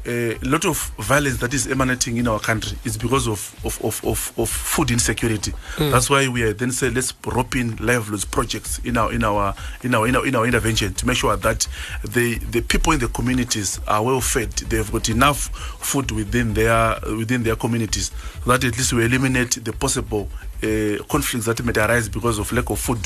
a 0.06 0.38
lot 0.42 0.66
of 0.66 0.78
violence 1.00 1.38
that 1.38 1.54
is 1.54 1.68
emanating 1.68 2.18
in 2.18 2.28
our 2.28 2.40
country 2.40 2.78
is 2.86 2.98
because 2.98 3.28
of 3.28 3.54
of, 3.64 3.80
of, 3.84 4.04
of, 4.06 4.34
of 4.38 4.50
food 4.50 4.92
insecurity. 4.92 5.54
That's 5.78 6.10
why 6.10 6.28
we 6.28 6.44
are 6.44 6.54
then 6.54 6.72
say 6.72 6.90
let's 6.90 7.14
rope 7.26 7.56
in 7.56 7.76
livelihoods 7.78 8.26
projects 8.26 8.80
in 8.80 8.98
our 8.98 9.12
in 9.14 9.24
our 9.24 9.54
in 9.84 9.94
our 9.94 10.08
in 10.08 10.16
our, 10.16 10.26
in 10.26 10.36
our 10.36 10.46
intervention 10.46 10.94
to 10.96 11.06
make 11.08 11.18
sure 11.18 11.36
that 11.38 11.68
the 12.04 12.40
the 12.52 12.62
people 12.62 12.94
in 12.94 13.00
the 13.00 13.08
communities 13.10 13.80
are 13.88 14.04
well 14.04 14.22
fed. 14.22 14.52
They've 14.52 14.92
got 14.92 15.10
enough 15.10 15.50
food 15.80 16.12
within 16.12 16.54
their 16.54 17.00
within 17.18 17.44
their 17.44 17.56
communities 17.56 18.12
so 18.44 18.52
that 18.52 18.64
at 18.64 18.78
least 18.78 18.94
we 18.94 19.06
eliminate 19.06 19.64
the 19.64 19.74
possible 19.74 20.28
uh, 20.64 21.04
conflicts 21.10 21.46
that 21.46 21.64
may 21.64 21.74
arise 21.74 22.10
because 22.10 22.40
of 22.40 22.52
lack 22.52 22.70
of 22.70 22.80
food. 22.80 23.00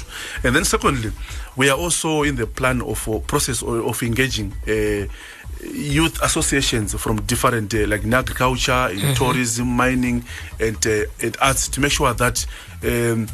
And 0.44 0.56
then 0.56 0.66
secondly, 0.66 1.12
we 1.56 1.70
are 1.70 1.78
also 1.78 2.24
in 2.24 2.36
the 2.36 2.48
plan 2.48 2.82
of 2.82 3.08
uh, 3.08 3.20
process 3.20 3.62
of, 3.62 3.86
of 3.86 4.04
engaging 4.04 4.54
uh, 4.68 5.08
youth 5.64 6.22
associations 6.22 6.94
from 6.96 7.22
different 7.24 7.74
uh, 7.74 7.88
like 7.88 8.04
in 8.04 8.14
agriculture 8.14 8.90
in 8.92 9.16
tourism 9.16 9.68
mining 9.68 10.24
and 10.60 10.86
uh, 10.86 11.04
and 11.22 11.38
arts 11.42 11.68
to 11.70 11.82
make 11.82 11.92
sure 11.92 12.14
that 12.14 12.46
um, 12.84 13.28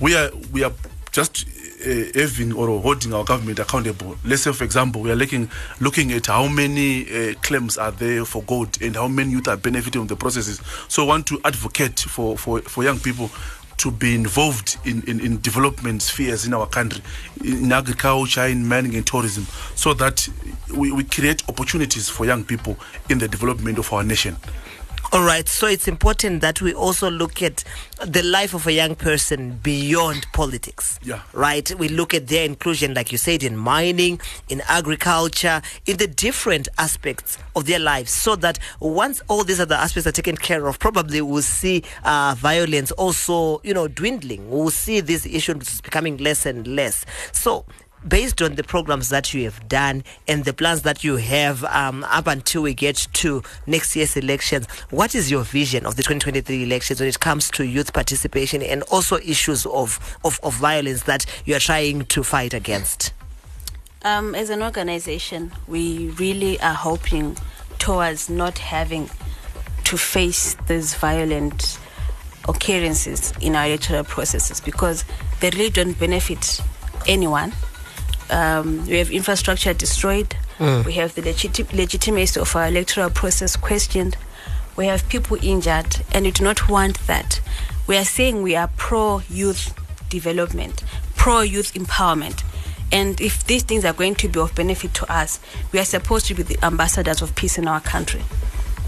we 0.00 0.14
are 0.14 0.30
we 0.52 0.64
are 0.64 0.72
just 1.12 1.46
uh, 1.84 2.04
having 2.14 2.52
or 2.52 2.80
holding 2.80 3.12
our 3.14 3.24
government 3.24 3.58
accountable. 3.58 4.16
Let's 4.24 4.42
say 4.42 4.52
for 4.52 4.64
example 4.64 5.00
we 5.02 5.10
are 5.10 5.16
looking 5.16 5.50
looking 5.80 6.12
at 6.12 6.26
how 6.26 6.48
many 6.48 7.06
uh, 7.10 7.34
claims 7.42 7.78
are 7.78 7.92
there 7.92 8.24
for 8.24 8.42
gold 8.42 8.80
and 8.82 8.96
how 8.96 9.08
many 9.08 9.30
youth 9.30 9.48
are 9.48 9.56
benefiting 9.56 10.00
from 10.02 10.08
the 10.08 10.16
processes. 10.16 10.60
So 10.88 11.04
we 11.04 11.08
want 11.08 11.26
to 11.28 11.40
advocate 11.44 12.00
for 12.00 12.36
for, 12.36 12.60
for 12.60 12.84
young 12.84 12.98
people 12.98 13.30
to 13.78 13.90
be 13.90 14.14
involved 14.14 14.76
in, 14.84 15.02
in, 15.06 15.20
in 15.20 15.40
development 15.40 16.02
spheres 16.02 16.46
in 16.46 16.52
our 16.54 16.66
country, 16.66 17.02
in 17.44 17.72
agriculture, 17.72 18.44
in 18.46 18.66
mining 18.66 18.94
and 18.96 19.06
tourism, 19.06 19.46
so 19.74 19.94
that 19.94 20.28
we, 20.76 20.92
we 20.92 21.04
create 21.04 21.42
opportunities 21.48 22.08
for 22.08 22.26
young 22.26 22.44
people 22.44 22.76
in 23.08 23.18
the 23.18 23.28
development 23.28 23.78
of 23.78 23.92
our 23.92 24.02
nation. 24.04 24.36
All 25.10 25.24
right, 25.24 25.48
so 25.48 25.66
it's 25.66 25.88
important 25.88 26.42
that 26.42 26.60
we 26.60 26.74
also 26.74 27.10
look 27.10 27.40
at 27.40 27.64
the 28.04 28.22
life 28.22 28.52
of 28.52 28.66
a 28.66 28.72
young 28.74 28.94
person 28.94 29.58
beyond 29.62 30.26
politics. 30.34 31.00
Yeah. 31.02 31.22
Right? 31.32 31.74
We 31.78 31.88
look 31.88 32.12
at 32.12 32.26
their 32.26 32.44
inclusion, 32.44 32.92
like 32.92 33.10
you 33.10 33.16
said, 33.16 33.42
in 33.42 33.56
mining, 33.56 34.20
in 34.50 34.60
agriculture, 34.68 35.62
in 35.86 35.96
the 35.96 36.08
different 36.08 36.68
aspects 36.76 37.38
of 37.56 37.64
their 37.64 37.78
lives, 37.78 38.12
so 38.12 38.36
that 38.36 38.58
once 38.80 39.22
all 39.28 39.44
these 39.44 39.60
other 39.60 39.76
aspects 39.76 40.06
are 40.06 40.12
taken 40.12 40.36
care 40.36 40.66
of, 40.66 40.78
probably 40.78 41.22
we'll 41.22 41.40
see 41.40 41.84
uh, 42.04 42.34
violence 42.36 42.90
also, 42.90 43.62
you 43.64 43.72
know, 43.72 43.88
dwindling. 43.88 44.50
We'll 44.50 44.68
see 44.68 45.00
these 45.00 45.24
issues 45.24 45.80
becoming 45.80 46.18
less 46.18 46.44
and 46.44 46.66
less. 46.66 47.06
So, 47.32 47.64
based 48.06 48.40
on 48.42 48.54
the 48.54 48.64
programs 48.64 49.08
that 49.08 49.34
you 49.34 49.44
have 49.44 49.68
done 49.68 50.04
and 50.26 50.44
the 50.44 50.52
plans 50.52 50.82
that 50.82 51.02
you 51.02 51.16
have 51.16 51.64
um, 51.64 52.04
up 52.04 52.26
until 52.26 52.62
we 52.62 52.74
get 52.74 53.08
to 53.14 53.42
next 53.66 53.96
year's 53.96 54.16
elections, 54.16 54.66
what 54.90 55.14
is 55.14 55.30
your 55.30 55.42
vision 55.42 55.86
of 55.86 55.96
the 55.96 56.02
2023 56.02 56.62
elections 56.62 57.00
when 57.00 57.08
it 57.08 57.20
comes 57.20 57.50
to 57.50 57.64
youth 57.64 57.92
participation 57.92 58.62
and 58.62 58.82
also 58.84 59.16
issues 59.18 59.66
of, 59.66 60.18
of, 60.24 60.38
of 60.42 60.54
violence 60.54 61.04
that 61.04 61.26
you 61.44 61.54
are 61.54 61.60
trying 61.60 62.04
to 62.06 62.22
fight 62.22 62.54
against? 62.54 63.12
Um, 64.02 64.34
as 64.34 64.50
an 64.50 64.62
organization, 64.62 65.52
we 65.66 66.10
really 66.10 66.60
are 66.60 66.74
hoping 66.74 67.36
towards 67.78 68.30
not 68.30 68.58
having 68.58 69.10
to 69.84 69.96
face 69.96 70.54
these 70.66 70.94
violent 70.94 71.78
occurrences 72.48 73.32
in 73.40 73.56
our 73.56 73.66
electoral 73.66 74.04
processes 74.04 74.60
because 74.60 75.04
they 75.40 75.50
really 75.50 75.70
don't 75.70 75.98
benefit 75.98 76.60
anyone. 77.06 77.52
Um, 78.30 78.86
we 78.86 78.98
have 78.98 79.10
infrastructure 79.10 79.72
destroyed. 79.74 80.36
We 80.84 80.92
have 80.94 81.14
the 81.14 81.22
legiti- 81.22 81.72
legitimacy 81.72 82.40
of 82.40 82.54
our 82.56 82.66
electoral 82.66 83.10
process 83.10 83.56
questioned. 83.56 84.16
We 84.76 84.86
have 84.86 85.08
people 85.08 85.38
injured, 85.42 86.02
and 86.12 86.24
we 86.24 86.30
do 86.32 86.42
not 86.44 86.68
want 86.68 86.98
that. 87.06 87.40
We 87.86 87.96
are 87.96 88.04
saying 88.04 88.42
we 88.42 88.56
are 88.56 88.68
pro 88.76 89.22
youth 89.30 89.72
development, 90.10 90.82
pro 91.16 91.40
youth 91.40 91.74
empowerment. 91.74 92.42
And 92.90 93.20
if 93.20 93.44
these 93.46 93.62
things 93.62 93.84
are 93.84 93.92
going 93.92 94.14
to 94.16 94.28
be 94.28 94.40
of 94.40 94.54
benefit 94.54 94.94
to 94.94 95.12
us, 95.12 95.40
we 95.72 95.78
are 95.78 95.84
supposed 95.84 96.26
to 96.26 96.34
be 96.34 96.42
the 96.42 96.58
ambassadors 96.64 97.22
of 97.22 97.34
peace 97.34 97.58
in 97.58 97.68
our 97.68 97.80
country. 97.80 98.22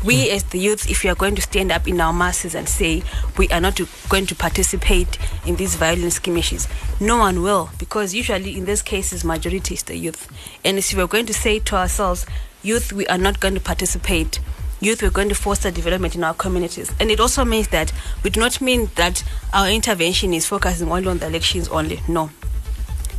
We, 0.02 0.30
as 0.30 0.44
the 0.44 0.58
youth, 0.58 0.88
if 0.88 1.04
we 1.04 1.10
are 1.10 1.14
going 1.14 1.34
to 1.34 1.42
stand 1.42 1.70
up 1.70 1.86
in 1.86 2.00
our 2.00 2.12
masses 2.12 2.54
and 2.54 2.66
say 2.66 3.02
we 3.36 3.48
are 3.48 3.60
not 3.60 3.78
going 4.08 4.24
to 4.26 4.34
participate 4.34 5.18
in 5.46 5.56
these 5.56 5.74
violent 5.74 6.14
skirmishes, 6.14 6.68
no 7.00 7.18
one 7.18 7.42
will, 7.42 7.68
because 7.78 8.14
usually 8.14 8.56
in 8.56 8.64
these 8.64 8.80
cases, 8.80 9.24
majority 9.24 9.74
is 9.74 9.82
the 9.82 9.96
youth. 9.96 10.26
And 10.64 10.78
if 10.78 10.94
we 10.94 11.02
are 11.02 11.06
going 11.06 11.26
to 11.26 11.34
say 11.34 11.58
to 11.58 11.76
ourselves, 11.76 12.24
youth, 12.62 12.94
we 12.94 13.06
are 13.08 13.18
not 13.18 13.40
going 13.40 13.54
to 13.54 13.60
participate, 13.60 14.40
youth, 14.80 15.02
we're 15.02 15.10
going 15.10 15.28
to 15.28 15.34
foster 15.34 15.70
development 15.70 16.16
in 16.16 16.24
our 16.24 16.34
communities. 16.34 16.90
And 16.98 17.10
it 17.10 17.20
also 17.20 17.44
means 17.44 17.68
that 17.68 17.92
we 18.22 18.30
do 18.30 18.40
not 18.40 18.62
mean 18.62 18.88
that 18.94 19.22
our 19.52 19.68
intervention 19.68 20.32
is 20.32 20.46
focusing 20.46 20.90
only 20.90 21.08
on 21.08 21.18
the 21.18 21.26
elections 21.26 21.68
only. 21.68 22.00
No 22.08 22.30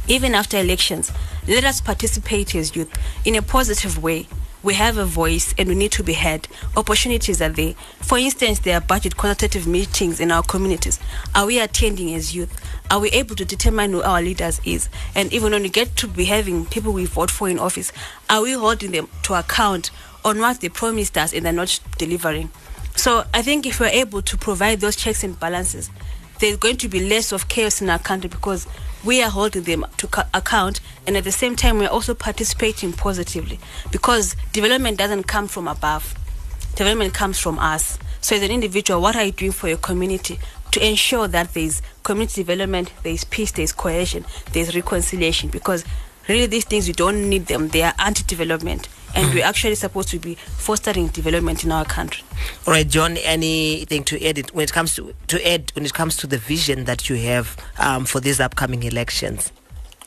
even 0.07 0.35
after 0.35 0.57
elections, 0.57 1.11
let 1.47 1.63
us 1.63 1.79
participate 1.79 2.53
as 2.55 2.75
youth 2.75 2.91
in 3.23 3.35
a 3.35 3.41
positive 3.41 4.01
way. 4.01 4.27
We 4.63 4.75
have 4.75 4.97
a 4.97 5.05
voice 5.05 5.55
and 5.57 5.67
we 5.69 5.75
need 5.75 5.91
to 5.93 6.03
be 6.03 6.13
heard. 6.13 6.47
Opportunities 6.77 7.41
are 7.41 7.49
there. 7.49 7.73
For 7.99 8.19
instance, 8.19 8.59
there 8.59 8.77
are 8.77 8.81
budget 8.81 9.17
consultative 9.17 9.65
meetings 9.65 10.19
in 10.19 10.31
our 10.31 10.43
communities. 10.43 10.99
Are 11.33 11.47
we 11.47 11.59
attending 11.59 12.13
as 12.13 12.35
youth? 12.35 12.55
Are 12.91 12.99
we 12.99 13.09
able 13.09 13.35
to 13.37 13.45
determine 13.45 13.91
who 13.91 14.03
our 14.03 14.21
leaders 14.21 14.61
is? 14.63 14.87
And 15.15 15.33
even 15.33 15.51
when 15.51 15.63
we 15.63 15.69
get 15.69 15.95
to 15.97 16.07
be 16.07 16.25
having 16.25 16.67
people 16.67 16.93
we 16.93 17.05
vote 17.05 17.31
for 17.31 17.49
in 17.49 17.57
office, 17.57 17.91
are 18.29 18.43
we 18.43 18.51
holding 18.53 18.91
them 18.91 19.07
to 19.23 19.33
account 19.33 19.89
on 20.23 20.39
what 20.39 20.61
they 20.61 20.69
promised 20.69 21.17
us 21.17 21.33
and 21.33 21.43
they're 21.43 21.53
not 21.53 21.79
delivering? 21.97 22.51
So 22.95 23.25
I 23.33 23.41
think 23.41 23.65
if 23.65 23.79
we're 23.79 23.87
able 23.87 24.21
to 24.21 24.37
provide 24.37 24.79
those 24.79 24.95
checks 24.95 25.23
and 25.23 25.39
balances, 25.39 25.89
there's 26.41 26.57
going 26.57 26.77
to 26.77 26.89
be 26.89 26.99
less 26.99 27.31
of 27.31 27.47
chaos 27.47 27.81
in 27.81 27.89
our 27.89 27.99
country 27.99 28.29
because 28.29 28.67
we 29.03 29.23
are 29.23 29.29
holding 29.29 29.63
them 29.63 29.85
to 29.97 30.07
ca- 30.07 30.27
account 30.33 30.81
and 31.07 31.15
at 31.15 31.23
the 31.23 31.31
same 31.31 31.55
time 31.55 31.77
we're 31.79 31.87
also 31.87 32.13
participating 32.13 32.91
positively 32.91 33.59
because 33.91 34.35
development 34.51 34.97
doesn't 34.97 35.23
come 35.23 35.47
from 35.47 35.67
above 35.67 36.15
development 36.75 37.13
comes 37.13 37.39
from 37.39 37.59
us. 37.59 37.99
So 38.21 38.35
as 38.35 38.43
an 38.43 38.51
individual, 38.51 39.01
what 39.01 39.15
are 39.15 39.23
you 39.23 39.31
doing 39.31 39.51
for 39.51 39.67
your 39.67 39.77
community 39.77 40.39
to 40.71 40.87
ensure 40.87 41.27
that 41.27 41.53
there's 41.53 41.81
community 42.03 42.43
development, 42.43 42.91
there's 43.03 43.23
peace, 43.23 43.51
there's 43.51 43.73
cohesion, 43.73 44.25
there's 44.53 44.75
reconciliation? 44.75 45.49
Because 45.49 45.83
really 46.27 46.45
these 46.45 46.65
things 46.65 46.87
we 46.87 46.93
don't 46.93 47.29
need 47.29 47.47
them. 47.47 47.69
They 47.69 47.83
are 47.83 47.93
anti-development. 47.99 48.87
And 49.15 49.33
we're 49.33 49.45
actually 49.45 49.75
supposed 49.75 50.09
to 50.09 50.19
be 50.19 50.35
fostering 50.35 51.07
development 51.07 51.63
in 51.63 51.71
our 51.71 51.85
country. 51.85 52.23
All 52.65 52.73
right, 52.73 52.87
John. 52.87 53.17
Anything 53.17 54.03
to 54.05 54.25
add 54.25 54.37
it 54.37 54.53
when 54.53 54.63
it 54.63 54.73
comes 54.73 54.95
to 54.95 55.13
to 55.27 55.47
add 55.47 55.71
when 55.75 55.85
it 55.85 55.93
comes 55.93 56.17
to 56.17 56.27
the 56.27 56.37
vision 56.37 56.85
that 56.85 57.09
you 57.09 57.17
have 57.17 57.57
um, 57.77 58.05
for 58.05 58.19
these 58.19 58.39
upcoming 58.39 58.83
elections? 58.83 59.51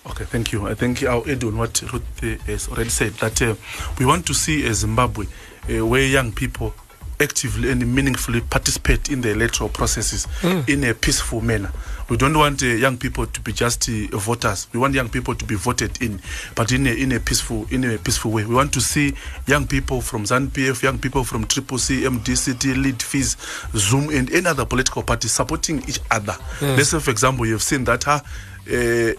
Okay, 0.07 0.25
thank 0.25 0.53
you. 0.53 0.69
I 0.69 0.75
think 0.75 1.03
I'll 1.03 1.29
add 1.29 1.43
on 1.45 1.57
what 1.57 1.81
Ruth 1.93 2.23
uh, 2.23 2.37
has 2.45 2.69
already 2.69 2.91
said 2.91 3.13
that 3.15 3.41
uh, 3.41 3.55
we 3.99 4.05
want 4.05 4.27
to 4.27 4.35
see 4.35 4.67
a 4.67 4.75
Zimbabwe 4.75 5.27
uh, 5.71 5.87
where 5.87 6.07
young 6.07 6.33
people 6.33 6.75
actively 7.21 7.71
and 7.71 7.95
meaningfully 7.95 8.41
participate 8.41 9.09
in 9.09 9.21
the 9.21 9.31
electoral 9.31 9.71
processes 9.71 10.27
in 10.67 10.83
a 10.85 10.93
peaceful 10.93 11.41
manner. 11.41 11.73
We 12.09 12.17
don't 12.17 12.37
want 12.37 12.63
uh, 12.63 12.67
young 12.67 12.99
people 12.99 13.27
to 13.27 13.41
be 13.41 13.53
just 13.53 13.89
uh, 13.89 14.17
voters. 14.19 14.69
We 14.73 14.81
want 14.81 14.95
young 14.95 15.09
people 15.09 15.35
to 15.35 15.45
be 15.45 15.55
voted 15.55 16.03
in, 16.03 16.21
but 16.55 16.71
in 16.73 16.87
a, 16.87 16.91
in 16.91 17.13
a 17.13 17.21
peaceful 17.21 17.67
in 17.71 17.85
a 17.85 17.99
peaceful 17.99 18.31
way. 18.31 18.45
We 18.45 18.55
want 18.55 18.73
to 18.75 18.81
see 18.81 19.15
young 19.47 19.67
people 19.67 20.01
from 20.01 20.25
ZANU-PF, 20.25 20.83
young 20.83 20.99
people 20.99 21.25
from 21.25 21.47
Triple 21.47 21.79
C, 21.79 22.03
MDCT, 22.03 22.77
Lead 22.83 23.03
FEEZ, 23.03 23.37
Zoom, 23.77 24.11
and 24.11 24.31
any 24.33 24.47
other 24.47 24.65
political 24.67 25.03
party 25.03 25.29
supporting 25.29 25.83
each 25.89 26.01
other. 26.11 26.37
Let's 26.61 26.91
say, 26.91 26.99
for 27.01 27.11
example, 27.11 27.47
you've 27.47 27.63
seen 27.63 27.85
that. 27.85 28.05
Huh, 28.05 28.21
a, 28.67 29.15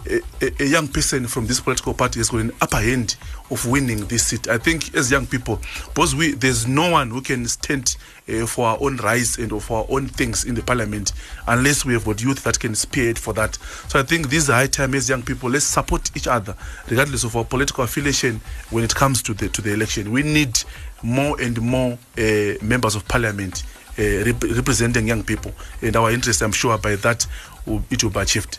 a, 0.60 0.64
young 0.64 0.88
person 0.88 1.26
from 1.26 1.46
this 1.46 1.60
political 1.60 1.94
party 1.94 2.18
has 2.20 2.30
got 2.30 2.40
an 2.40 2.52
upper 2.60 2.78
hand 2.78 3.16
of 3.50 3.66
winning 3.66 4.04
this 4.06 4.26
seat. 4.26 4.48
I 4.48 4.58
think 4.58 4.94
as 4.94 5.10
young 5.10 5.26
people, 5.26 5.60
because 5.86 6.14
we 6.14 6.32
there's 6.32 6.66
no 6.66 6.90
one 6.90 7.10
who 7.10 7.20
can 7.20 7.46
stand 7.46 7.96
uh, 8.28 8.46
for 8.46 8.66
our 8.66 8.78
own 8.80 8.96
rights 8.96 9.38
and 9.38 9.62
for 9.62 9.78
our 9.78 9.86
own 9.88 10.08
things 10.08 10.44
in 10.44 10.54
the 10.54 10.62
parliament 10.62 11.12
unless 11.46 11.84
we 11.84 11.92
have 11.92 12.04
got 12.04 12.20
youth 12.22 12.42
that 12.44 12.58
can 12.58 12.74
spearhead 12.74 13.18
for 13.18 13.32
that. 13.34 13.54
So 13.88 14.00
I 14.00 14.02
think 14.02 14.30
this 14.30 14.44
is 14.44 14.48
high 14.48 14.66
time 14.66 14.94
as 14.94 15.08
young 15.08 15.22
people. 15.22 15.48
Let's 15.50 15.64
support 15.64 16.10
each 16.16 16.26
other, 16.26 16.56
regardless 16.88 17.24
of 17.24 17.36
our 17.36 17.44
political 17.44 17.84
affiliation. 17.84 18.40
When 18.70 18.82
it 18.84 18.94
comes 18.94 19.22
to 19.22 19.34
the 19.34 19.48
to 19.48 19.62
the 19.62 19.72
election, 19.72 20.10
we 20.10 20.22
need 20.22 20.58
more 21.02 21.40
and 21.40 21.60
more 21.60 21.98
uh, 22.18 22.54
members 22.62 22.96
of 22.96 23.06
parliament 23.06 23.62
uh, 23.98 24.24
rep- 24.24 24.42
representing 24.42 25.06
young 25.06 25.22
people, 25.22 25.52
and 25.82 25.94
our 25.94 26.10
interest. 26.10 26.42
I'm 26.42 26.52
sure 26.52 26.76
by 26.78 26.96
that 26.96 27.26
will, 27.64 27.82
it 27.90 28.02
will 28.02 28.10
be 28.10 28.20
achieved. 28.20 28.58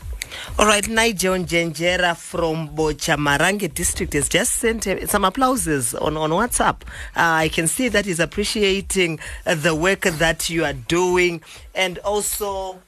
All 0.60 0.66
right, 0.66 0.88
Nigel 0.88 1.36
Njenjera 1.36 2.16
from 2.16 2.70
Bochamarange 2.70 3.74
district 3.74 4.14
has 4.14 4.28
just 4.28 4.54
sent 4.54 4.88
uh, 4.88 5.06
some 5.08 5.24
applauses 5.24 5.94
on, 5.94 6.18
on 6.18 6.32
WhatsApp. 6.32 6.82
Uh, 7.16 7.46
I 7.46 7.50
can 7.50 7.68
see 7.68 7.90
that 7.90 8.06
he's 8.06 8.20
appreciating 8.20 9.20
uh, 9.46 9.56
the 9.56 9.76
work 9.76 10.02
that 10.02 10.50
you 10.50 10.66
are 10.66 10.74
doing. 10.74 11.42
And 11.76 12.00
also, 12.00 12.80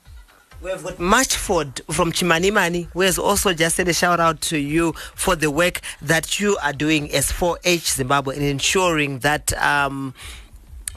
we 0.62 0.70
have 0.72 0.84
got 0.84 0.98
Marchford 0.98 1.82
from 1.94 2.12
Chimanimani, 2.12 2.88
who 2.92 3.02
has 3.02 3.18
also 3.18 3.54
just 3.54 3.78
sent 3.78 3.88
a 3.88 3.94
shout 3.94 4.20
out 4.20 4.42
to 4.42 4.58
you 4.58 4.94
for 5.16 5.36
the 5.36 5.50
work 5.50 5.82
that 6.02 6.40
you 6.40 6.58
are 6.64 6.74
doing 6.74 7.12
as 7.12 7.32
4H 7.32 7.96
Zimbabwe 7.96 8.36
in 8.36 8.44
ensuring 8.44 9.20
that. 9.20 9.54
Um, 9.62 10.14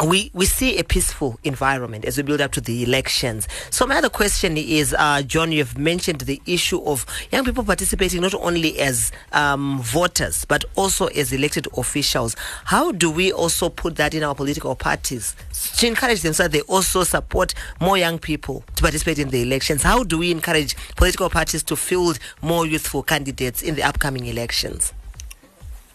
we 0.01 0.31
we 0.35 0.47
see 0.47 0.79
a 0.79 0.85
peaceful 0.85 1.39
environment 1.45 2.05
as 2.05 2.17
we 2.17 2.23
build 2.23 2.41
up 2.41 2.53
to 2.53 2.61
the 2.61 2.83
elections. 2.83 3.47
So 3.71 3.87
my 3.87 3.97
other 3.97 4.09
question 4.09 4.57
is, 4.57 4.95
uh, 4.99 5.23
John, 5.23 5.53
you've 5.53 5.79
mentioned 5.79 6.23
the 6.23 6.41
issue 6.47 6.83
of 6.83 7.07
young 7.31 7.45
people 7.45 7.63
participating 7.63 8.21
not 8.23 8.35
only 8.35 8.79
as 8.81 9.13
um, 9.33 9.81
voters 9.81 10.45
but 10.45 10.65
also 10.77 11.07
as 11.09 11.33
elected 11.33 11.69
officials. 11.77 12.37
How 12.65 12.93
do 12.93 13.11
we 13.11 13.33
also 13.33 13.69
put 13.69 13.97
that 13.97 14.15
in 14.15 14.23
our 14.23 14.35
political 14.35 14.75
parties 14.75 15.37
to 15.77 15.87
encourage 15.87 16.23
them 16.23 16.33
so 16.33 16.45
that 16.45 16.53
they 16.53 16.63
also 16.63 17.05
support 17.05 17.55
more 17.81 17.97
young 17.97 18.19
people 18.19 18.65
to 18.77 18.83
participate 18.83 19.19
in 19.19 19.29
the 19.31 19.43
elections? 19.43 19.83
How 19.83 20.03
do 20.05 20.19
we 20.19 20.31
encourage 20.31 20.75
political 20.97 21.31
parties 21.31 21.63
to 21.65 21.77
field 21.77 22.19
more 22.41 22.67
youthful 22.67 23.03
candidates 23.03 23.63
in 23.63 23.77
the 23.77 23.83
upcoming 23.83 24.27
elections? 24.27 24.93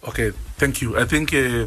Okay, 0.07 0.31
thank 0.57 0.81
you. 0.81 0.97
I 0.97 1.03
think 1.05 1.33
uh, 1.33 1.65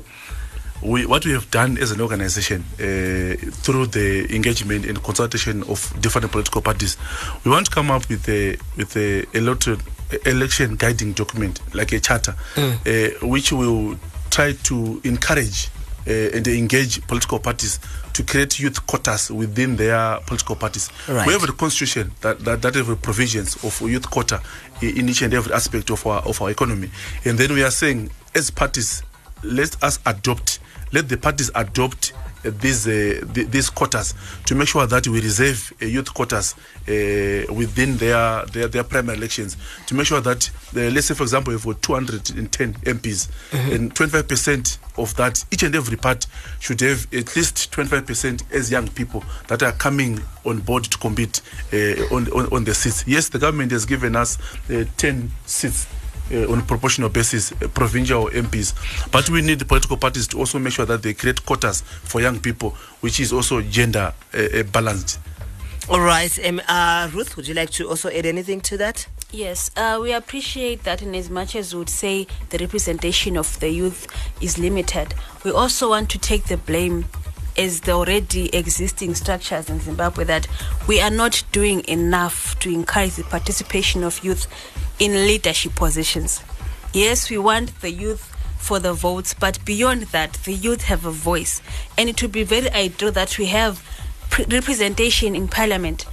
we, 0.83 1.07
what 1.07 1.25
we 1.25 1.33
have 1.33 1.51
done 1.51 1.79
as 1.79 1.91
an 1.91 2.01
organization 2.01 2.65
uh, 2.75 3.37
through 3.63 3.87
the 3.87 4.35
engagement 4.35 4.87
and 4.87 5.03
consultation 5.03 5.63
of 5.65 5.93
different 6.01 6.31
political 6.31 6.63
parties, 6.63 6.97
we 7.45 7.51
want 7.51 7.67
to 7.67 7.73
come 7.73 7.91
up 7.91 8.09
with 8.09 8.29
a 8.29 8.57
with 8.77 8.97
a, 8.97 9.25
of 9.35 9.83
election 10.27 10.77
guiding 10.77 11.13
document 11.13 11.61
like 11.75 11.93
a 11.93 12.01
charter, 12.01 12.35
uh, 12.57 13.27
which 13.27 13.53
will 13.53 13.97
try 14.31 14.53
to 14.53 15.01
encourage 15.05 15.69
uh, 16.07 16.11
and 16.11 16.47
engage 16.49 17.07
political 17.07 17.39
parties 17.39 17.79
to 18.13 18.23
create 18.23 18.59
youth 18.59 18.87
quotas 18.87 19.31
within 19.31 19.77
their 19.77 20.19
political 20.27 20.57
parties. 20.57 20.91
Right. 21.09 21.27
We 21.27 21.33
have 21.33 21.45
a 21.45 21.53
constitution 21.53 22.13
that, 22.23 22.41
that, 22.41 22.63
that 22.63 22.75
have 22.75 23.03
provisions 23.03 23.63
of 23.65 23.81
youth 23.83 24.11
quota 24.11 24.43
in 24.81 25.09
each 25.09 25.23
and 25.23 25.33
every 25.35 25.53
aspect 25.53 25.91
of 25.91 26.07
our 26.07 26.21
of 26.23 26.41
our 26.43 26.51
economy. 26.51 26.91
And 27.25 27.39
then 27.39 27.53
we 27.53 27.63
are 27.63 27.71
saying 27.71 28.11
as 28.35 28.51
parties, 28.51 29.03
let 29.43 29.83
us 29.83 29.99
adopt, 30.07 30.61
let 30.93 31.09
the 31.09 31.17
parties 31.17 31.51
adopt 31.55 32.13
uh, 32.45 32.51
these 32.61 32.87
uh, 32.89 33.25
th- 33.35 33.49
these 33.49 33.69
quotas 33.71 34.15
to 34.47 34.55
make 34.55 34.67
sure 34.69 34.87
that 34.87 35.07
we 35.07 35.21
reserve 35.21 35.73
uh, 35.83 35.85
youth 35.87 36.13
quotas 36.15 36.55
uh, 36.89 37.53
within 37.53 37.97
their, 37.99 38.45
their 38.47 38.67
their 38.69 38.83
primary 38.85 39.19
elections 39.19 39.57
to 39.87 39.95
make 39.95 40.07
sure 40.07 40.21
that 40.23 40.49
uh, 40.77 40.81
let's 40.91 41.07
say 41.07 41.15
for 41.15 41.23
example 41.25 41.55
if 41.55 41.67
we're 41.67 41.75
210 41.75 42.75
MPs 42.75 43.29
and 43.73 43.95
25 43.95 44.27
percent 44.29 44.79
of 44.97 45.15
that 45.17 45.45
each 45.51 45.63
and 45.63 45.75
every 45.75 45.97
part 45.99 46.27
should 46.61 46.81
have 46.81 47.07
at 47.13 47.37
least 47.37 47.71
25 47.73 48.07
percent 48.07 48.43
as 48.53 48.71
young 48.71 48.89
people 48.89 49.23
that 49.49 49.63
are 49.63 49.73
coming 49.73 50.19
on 50.47 50.61
board 50.61 50.85
to 50.85 50.97
compete 50.99 51.43
uh, 51.75 51.77
on, 52.15 52.27
on 52.33 52.47
on 52.53 52.65
the 52.65 52.75
seats. 52.75 53.05
Yes 53.07 53.29
the 53.29 53.39
government 53.39 53.71
has 53.73 53.85
given 53.85 54.17
us 54.17 54.39
uh, 54.71 54.85
10 54.97 55.31
seats 55.45 55.87
uh, 56.33 56.53
on 56.53 56.61
a 56.61 56.63
proportional 56.63 57.09
basis 57.09 57.53
uh, 57.53 57.69
provincial 57.69 58.29
MPs. 58.31 58.75
But 59.11 59.29
we 59.31 59.43
need 59.43 59.59
the 59.59 59.65
political 59.65 59.97
parties 59.97 60.27
to 60.29 60.39
also 60.39 60.59
make 60.59 60.73
sure 60.73 60.87
that 60.87 61.03
they 61.03 61.15
create 61.15 61.45
quotas 61.45 61.83
for 61.83 62.21
young 62.21 62.41
people, 62.41 62.71
which 63.01 63.21
is 63.21 63.33
also 63.33 63.61
gender 63.61 64.13
uh, 64.35 64.39
uh, 64.39 64.63
balanced. 64.65 65.19
All 65.89 66.01
right, 66.01 66.47
um, 66.47 66.61
uh, 66.69 67.11
Ruth, 67.13 67.37
would 67.37 67.49
you 67.49 67.55
like 67.55 67.71
to 67.71 67.89
also 67.89 68.11
add 68.11 68.25
anything 68.25 68.61
to 68.61 68.77
that? 68.77 69.09
Yes, 69.33 69.71
uh, 69.77 69.99
we 70.01 70.13
appreciate 70.13 70.85
that 70.85 71.03
in 71.03 71.15
as 71.15 71.31
much 71.31 71.57
as 71.57 71.73
we 71.73 71.81
would 71.81 71.89
say 71.89 72.27
the 72.51 72.59
representation 72.59 73.37
of 73.37 73.59
the 73.61 73.71
youth 73.71 74.07
is 74.41 74.59
limited, 74.59 75.15
we 75.45 75.51
also 75.51 75.91
want 75.91 76.11
to 76.11 76.19
take 76.19 76.45
the 76.45 76.57
blame 76.57 77.07
as 77.61 77.81
the 77.83 77.93
already 77.93 78.49
existing 78.57 79.15
structures 79.15 79.69
in 79.69 79.81
Zimbabwe 79.81 80.25
that 80.25 80.49
we 80.89 80.99
are 80.99 81.11
not 81.11 81.43
doing 81.53 81.87
enough 81.87 82.59
to 82.61 82.71
encourage 82.71 83.17
the 83.17 83.25
participation 83.25 84.03
of 84.03 84.25
youth 84.25 84.47
in 84.99 85.13
leadership 85.13 85.75
positions. 85.75 86.43
Yes, 86.95 87.29
we 87.29 87.37
want 87.37 87.79
the 87.83 87.91
youth 87.91 88.35
for 88.59 88.79
the 88.79 88.95
votes, 88.95 89.35
but 89.35 89.63
beyond 89.67 90.05
that, 90.05 90.33
the 90.45 90.55
youth 90.55 90.85
have 90.85 91.05
a 91.05 91.11
voice. 91.11 91.61
And 91.99 92.09
it 92.09 92.23
would 92.23 92.33
be 92.33 92.45
very 92.45 92.71
ideal 92.71 93.13
that 93.13 93.37
we 93.37 93.47
have 93.47 93.85
pre- 94.31 94.47
representation 94.47 95.37
in 95.37 95.47
parliament 95.47 96.07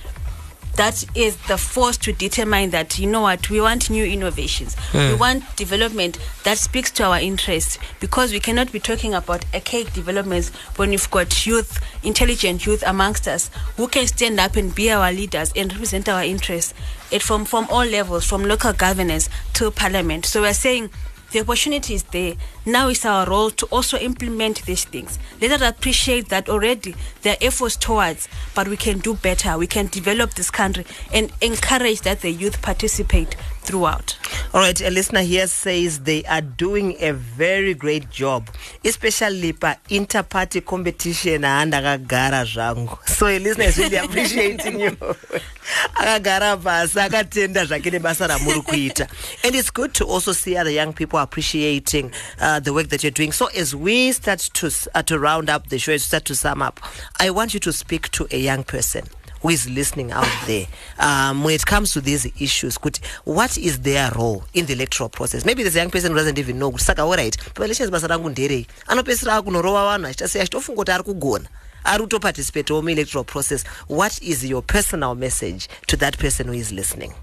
that 0.77 1.03
is 1.15 1.35
the 1.47 1.57
force 1.57 1.97
to 1.97 2.13
determine 2.13 2.69
that 2.69 2.97
you 2.99 3.07
know 3.07 3.21
what 3.21 3.49
we 3.49 3.59
want 3.59 3.89
new 3.89 4.05
innovations. 4.05 4.75
We 4.93 5.15
want 5.15 5.55
development 5.55 6.19
that 6.43 6.57
speaks 6.57 6.91
to 6.91 7.03
our 7.03 7.19
interests 7.19 7.77
because 7.99 8.31
we 8.31 8.39
cannot 8.39 8.71
be 8.71 8.79
talking 8.79 9.13
about 9.13 9.43
archaic 9.53 9.91
developments 9.93 10.49
when 10.77 10.91
we've 10.91 11.09
got 11.11 11.45
youth 11.45 11.79
intelligent 12.03 12.65
youth 12.65 12.83
amongst 12.85 13.27
us 13.27 13.49
who 13.75 13.87
can 13.87 14.07
stand 14.07 14.39
up 14.39 14.55
and 14.55 14.73
be 14.73 14.91
our 14.91 15.11
leaders 15.11 15.51
and 15.55 15.73
represent 15.73 16.07
our 16.07 16.23
interests 16.23 16.73
it 17.11 17.21
from 17.21 17.45
from 17.45 17.67
all 17.69 17.85
levels 17.85 18.25
from 18.25 18.43
local 18.43 18.73
governance 18.73 19.29
to 19.53 19.71
parliament. 19.71 20.25
So 20.25 20.41
we're 20.41 20.53
saying 20.53 20.89
the 21.31 21.41
opportunity 21.41 21.93
is 21.93 22.03
there. 22.03 22.35
Now 22.65 22.89
it's 22.89 23.05
our 23.05 23.27
role 23.27 23.51
to 23.51 23.65
also 23.67 23.97
implement 23.97 24.63
these 24.65 24.85
things. 24.85 25.19
Let 25.41 25.51
us 25.51 25.61
appreciate 25.61 26.29
that 26.29 26.49
already 26.49 26.95
there 27.21 27.33
are 27.33 27.45
efforts 27.45 27.75
towards, 27.75 28.27
but 28.55 28.67
we 28.67 28.77
can 28.77 28.99
do 28.99 29.15
better. 29.15 29.57
We 29.57 29.67
can 29.67 29.87
develop 29.87 30.33
this 30.33 30.49
country 30.49 30.85
and 31.13 31.31
encourage 31.41 32.01
that 32.01 32.21
the 32.21 32.31
youth 32.31 32.61
participate 32.61 33.35
throughout. 33.67 34.17
All 34.53 34.62
right, 34.62 34.80
a 34.82 34.89
listener 34.89 35.21
here 35.21 35.45
says 35.45 35.99
they 35.99 36.23
are 36.23 36.41
doing 36.41 36.95
a 37.01 37.12
very 37.12 37.73
great 37.73 38.10
job, 38.10 38.49
especially 38.86 39.51
pa 39.51 39.75
inter-party 39.89 40.62
competition 40.62 41.43
and 41.43 41.73
akagara 41.73 42.45
zvangu. 42.45 42.97
So 43.17 43.27
a 43.27 43.39
listener 43.39 43.65
is 43.65 43.77
really 43.77 43.97
appreciating 43.97 44.80
you. 44.80 44.91
akagara 45.95 46.56
pasi 46.63 46.99
akatenda 46.99 47.65
zvake 47.65 47.91
nebasa 47.91 48.27
ramuri 48.27 48.63
kuita. 48.63 49.10
And 49.43 49.53
it's 49.53 49.69
good 49.69 49.93
to 49.95 50.06
also 50.06 50.32
see 50.32 50.56
other 50.56 50.71
young 50.71 50.93
people 50.93 51.19
appreciating 51.19 52.12
uh, 52.39 52.62
the 52.62 52.73
work 52.73 52.88
that 52.88 53.03
you're 53.03 53.12
doing. 53.12 53.34
So 53.34 53.47
as 53.47 53.75
we 53.75 54.13
start 54.13 54.39
to 54.39 54.71
uh, 54.95 55.03
to 55.03 55.19
round 55.19 55.49
up 55.49 55.67
the 55.67 55.77
show, 55.77 55.91
as 55.91 56.03
we 56.03 56.08
start 56.08 56.25
to 56.25 56.36
sum 56.36 56.62
up, 56.62 56.80
I 57.19 57.32
want 57.32 57.53
you 57.53 57.60
to 57.62 57.73
speak 57.73 58.10
to 58.12 58.27
a 58.32 58.39
young 58.39 58.63
person 58.63 59.03
who 59.41 59.50
is 59.50 59.69
listening 59.69 60.12
out 60.12 60.28
there 60.45 60.67
um, 61.00 61.43
when 61.43 61.54
it 61.56 61.65
comes 61.65 61.91
to 61.93 62.02
these 62.02 62.26
issues 62.39 62.78
kuti 62.78 63.02
what 63.26 63.58
is 63.58 63.82
their 63.82 64.12
role 64.12 64.43
in 64.54 64.65
the 64.65 64.73
electoral 64.73 65.10
process? 65.10 65.45
Maybe 65.45 65.63
there's 65.63 65.76
a 65.76 65.80
young 65.80 65.89
person 65.89 66.12
who 66.12 66.17
doesn't 66.17 66.39
even 66.39 66.60
know. 66.60 66.76
Saka 66.78 67.02
alright 67.02 67.38
paelections 67.54 67.91
basa 67.91 68.08
rangu 68.08 68.30
nderei 68.30 68.67
anopedzisira 68.88 69.36
akunorowa 69.36 69.86
vanhu 69.86 70.08
achitasiya 70.08 70.43
achitofunga 70.43 70.78
kuti 70.78 70.91
ari 70.91 71.04
kugona. 71.04 71.47
Ari 71.84 72.04
kutoparticipatawo 72.04 72.82
muelectoral 72.82 73.26
process. 73.26 73.63
What 73.88 74.21
is 74.21 74.43
your 74.43 74.62
personal 74.62 75.15
message 75.15 75.67
to 75.88 75.97
that 75.97 76.17
person 76.17 76.47
who 76.47 76.54
is 76.54 76.71
listening? 76.71 77.13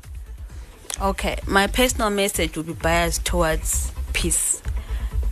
Okay, 1.01 1.37
my 1.47 1.67
personal 1.67 2.11
message 2.11 2.57
will 2.57 2.63
be 2.65 2.73
biased 2.73 3.25
towards 3.25 3.93
peace. 4.13 4.63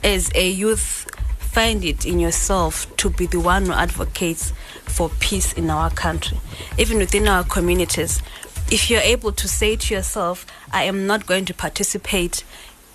As 0.03 0.31
a 0.35 0.51
youth, 0.51 1.07
find 1.39 1.85
it 1.85 2.05
in 2.05 2.19
yourself 2.19 2.95
to 2.97 3.09
be 3.11 3.27
the 3.27 3.39
one 3.39 3.67
who 3.67 3.73
advocates 3.73 4.53
for 4.87 5.11
peace 5.21 5.53
in 5.53 5.71
our 5.71 5.91
country, 5.91 6.39
even 6.79 6.99
within 6.99 7.29
our 7.29 7.45
communities. 7.45 8.23
If 8.71 8.89
you're 8.91 9.01
able 9.01 9.33
to 9.33 9.49
say 9.49 9.77
to 9.77 9.95
yourself, 9.95 10.47
I 10.73 10.85
am 10.85 11.07
not 11.07 11.27
going 11.27 11.45
to 11.47 11.55
participate 11.55 12.45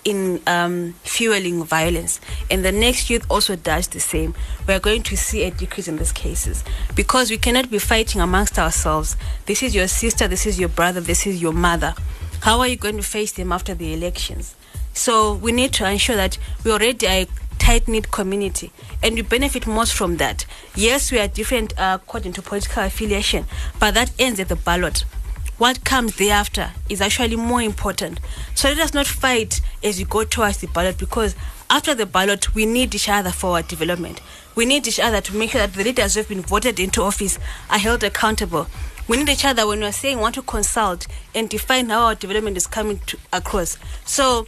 in 0.04 0.40
um, 0.46 0.94
fueling 1.02 1.64
violence, 1.64 2.20
and 2.50 2.64
the 2.64 2.72
next 2.72 3.10
youth 3.10 3.26
also 3.30 3.56
does 3.56 3.88
the 3.88 4.00
same, 4.00 4.34
we're 4.66 4.80
going 4.80 5.02
to 5.02 5.16
see 5.16 5.42
a 5.42 5.50
decrease 5.50 5.86
in 5.88 5.96
these 5.96 6.12
cases 6.12 6.64
because 6.94 7.30
we 7.30 7.36
cannot 7.36 7.70
be 7.70 7.78
fighting 7.78 8.20
amongst 8.20 8.58
ourselves. 8.58 9.16
This 9.46 9.62
is 9.62 9.74
your 9.74 9.88
sister, 9.88 10.26
this 10.26 10.46
is 10.46 10.58
your 10.58 10.70
brother, 10.70 11.00
this 11.00 11.26
is 11.26 11.42
your 11.42 11.52
mother. 11.52 11.94
How 12.40 12.60
are 12.60 12.68
you 12.68 12.76
going 12.76 12.96
to 12.96 13.02
face 13.02 13.32
them 13.32 13.52
after 13.52 13.74
the 13.74 13.92
elections? 13.92 14.54
So 14.94 15.34
we 15.34 15.52
need 15.52 15.72
to 15.74 15.88
ensure 15.88 16.16
that 16.16 16.38
we 16.64 16.70
already 16.70 17.06
are 17.06 17.26
tight 17.58 17.88
knit 17.88 18.10
community 18.10 18.72
and 19.02 19.14
we 19.14 19.22
benefit 19.22 19.66
most 19.66 19.94
from 19.94 20.16
that. 20.16 20.46
Yes, 20.74 21.12
we 21.12 21.18
are 21.18 21.28
different 21.28 21.78
uh, 21.78 21.98
according 22.00 22.32
to 22.34 22.42
political 22.42 22.82
affiliation, 22.82 23.44
but 23.78 23.94
that 23.94 24.10
ends 24.18 24.40
at 24.40 24.48
the 24.48 24.56
ballot. 24.56 25.04
What 25.58 25.84
comes 25.84 26.16
thereafter 26.16 26.70
is 26.88 27.00
actually 27.00 27.34
more 27.34 27.60
important. 27.60 28.20
So 28.54 28.68
let 28.68 28.78
us 28.78 28.94
not 28.94 29.08
fight 29.08 29.60
as 29.82 29.98
we 29.98 30.04
go 30.04 30.22
towards 30.22 30.58
the 30.58 30.68
ballot 30.68 30.98
because 30.98 31.34
after 31.68 31.94
the 31.94 32.06
ballot, 32.06 32.54
we 32.54 32.64
need 32.64 32.94
each 32.94 33.08
other 33.08 33.30
for 33.30 33.56
our 33.56 33.62
development. 33.62 34.20
We 34.54 34.64
need 34.64 34.86
each 34.86 35.00
other 35.00 35.20
to 35.20 35.36
make 35.36 35.50
sure 35.50 35.60
that 35.60 35.74
the 35.74 35.84
leaders 35.84 36.14
who 36.14 36.20
have 36.20 36.28
been 36.28 36.42
voted 36.42 36.78
into 36.80 37.02
office 37.02 37.38
are 37.70 37.78
held 37.78 38.04
accountable. 38.04 38.68
We 39.08 39.16
need 39.16 39.28
each 39.28 39.44
other 39.44 39.66
when 39.66 39.80
we're 39.80 39.92
saying 39.92 40.18
we 40.18 40.22
want 40.22 40.34
to 40.36 40.42
consult 40.42 41.06
and 41.34 41.48
define 41.48 41.88
how 41.88 42.06
our 42.06 42.14
development 42.14 42.56
is 42.56 42.66
coming 42.66 43.00
to, 43.06 43.18
across. 43.32 43.78
So 44.04 44.46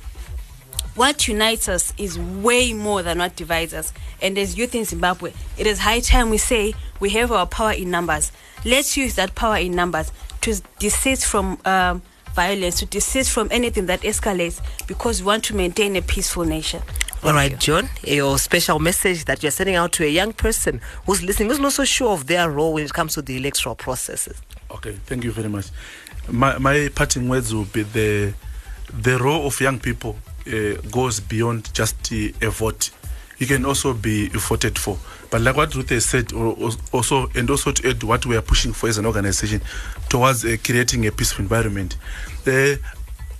what 0.94 1.28
unites 1.28 1.68
us 1.68 1.92
is 1.96 2.18
way 2.18 2.72
more 2.72 3.02
than 3.02 3.18
what 3.18 3.36
divides 3.36 3.72
us. 3.72 3.92
And 4.20 4.36
as 4.38 4.58
youth 4.58 4.74
in 4.74 4.84
Zimbabwe, 4.84 5.32
it 5.56 5.66
is 5.66 5.78
high 5.78 6.00
time 6.00 6.30
we 6.30 6.38
say 6.38 6.74
we 6.98 7.10
have 7.10 7.32
our 7.32 7.46
power 7.46 7.72
in 7.72 7.90
numbers. 7.90 8.32
Let's 8.64 8.96
use 8.96 9.14
that 9.14 9.34
power 9.34 9.56
in 9.56 9.72
numbers 9.72 10.12
to 10.42 10.60
desist 10.78 11.26
from 11.26 11.58
um, 11.64 12.02
violence, 12.34 12.78
to 12.80 12.86
desist 12.86 13.30
from 13.30 13.48
anything 13.50 13.86
that 13.86 14.00
escalates, 14.00 14.60
because 14.86 15.22
we 15.22 15.26
want 15.26 15.44
to 15.44 15.54
maintain 15.54 15.96
a 15.96 16.02
peaceful 16.02 16.44
nation. 16.44 16.82
All 17.22 17.34
right, 17.34 17.58
John, 17.58 17.88
your 18.02 18.38
special 18.38 18.78
message 18.78 19.26
that 19.26 19.42
you're 19.42 19.52
sending 19.52 19.74
out 19.74 19.92
to 19.92 20.04
a 20.04 20.08
young 20.08 20.32
person 20.32 20.80
who's 21.04 21.22
listening, 21.22 21.50
who's 21.50 21.58
not 21.60 21.72
so 21.72 21.84
sure 21.84 22.12
of 22.12 22.26
their 22.26 22.50
role 22.50 22.72
when 22.74 22.84
it 22.84 22.92
comes 22.94 23.14
to 23.14 23.22
the 23.22 23.36
electoral 23.36 23.74
processes. 23.74 24.40
Okay, 24.70 24.92
thank 25.04 25.24
you 25.24 25.30
very 25.30 25.48
much. 25.48 25.66
My, 26.28 26.56
my 26.58 26.88
parting 26.94 27.28
words 27.28 27.54
will 27.54 27.66
be 27.66 27.82
the 27.82 28.34
the 28.92 29.18
role 29.18 29.46
of 29.46 29.60
young 29.60 29.78
people 29.78 30.16
goes 30.90 31.20
beyond 31.20 31.72
just 31.74 32.12
uh, 32.12 32.46
a 32.46 32.50
vote. 32.50 32.90
You 33.38 33.46
can 33.46 33.64
also 33.64 33.94
be 33.94 34.28
voted 34.28 34.78
for. 34.78 34.98
But 35.30 35.42
like 35.42 35.56
what 35.56 35.74
Ruth 35.74 35.90
has 35.90 36.04
said, 36.04 36.32
also 36.32 37.28
and 37.34 37.48
also 37.48 37.72
to 37.72 37.88
add 37.88 38.02
what 38.02 38.26
we 38.26 38.36
are 38.36 38.42
pushing 38.42 38.72
for 38.72 38.88
as 38.88 38.98
an 38.98 39.06
organization 39.06 39.62
towards 40.08 40.44
uh, 40.44 40.56
creating 40.62 41.06
a 41.06 41.12
peaceful 41.12 41.42
environment. 41.42 41.96
Uh, 42.46 42.74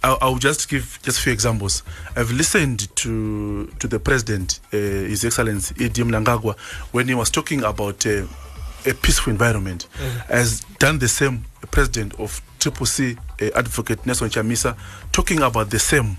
I'll, 0.03 0.37
just 0.37 0.71
give 0.71 0.99
just 1.03 1.19
a 1.19 1.23
few 1.23 1.33
examples. 1.33 1.83
I've 2.17 2.31
listened 2.31 2.95
to 2.97 3.67
to 3.67 3.87
the 3.87 3.99
president, 3.99 4.61
uh, 4.73 4.77
His 4.77 5.25
Excellency 5.25 5.75
ED 5.85 5.95
Mnangagwa, 5.95 6.59
when 6.93 7.09
he 7.09 7.15
was 7.15 7.29
talking 7.31 7.63
about 7.65 8.07
uh, 8.07 8.23
a 8.87 8.95
peaceful 8.95 9.33
environment. 9.33 9.89
Has 10.29 10.61
done 10.79 10.99
the 10.99 11.09
same. 11.09 11.45
The 11.61 11.67
president 11.67 12.19
of 12.19 12.41
Triple 12.59 12.87
C, 12.87 13.17
uh, 13.43 13.51
Advocate 13.55 14.07
Nelson 14.07 14.31
Chamisa, 14.31 14.77
talking 15.13 15.43
about 15.43 15.69
the 15.69 15.79
same. 15.79 16.17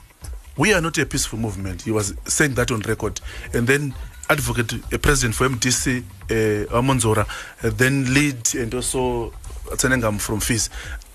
We 0.58 0.74
are 0.74 0.82
not 0.82 0.98
a 0.98 1.06
peaceful 1.06 1.40
movement. 1.40 1.84
He 1.84 1.92
was 1.92 2.14
saying 2.26 2.56
that 2.56 2.72
on 2.72 2.82
record, 2.82 3.22
and 3.54 3.66
then 3.68 3.94
advocate 4.30 4.74
a 4.94 5.00
president 5.00 5.36
for 5.36 5.48
MDC, 5.48 6.00
uh, 6.04 6.34
Amonzora, 6.78 7.28
uh, 7.64 7.70
then 7.76 8.14
lead 8.14 8.56
and 8.56 8.74
also 8.74 9.32
Tsenengam 9.72 10.20
from 10.20 10.40
FEEZ, 10.40 10.70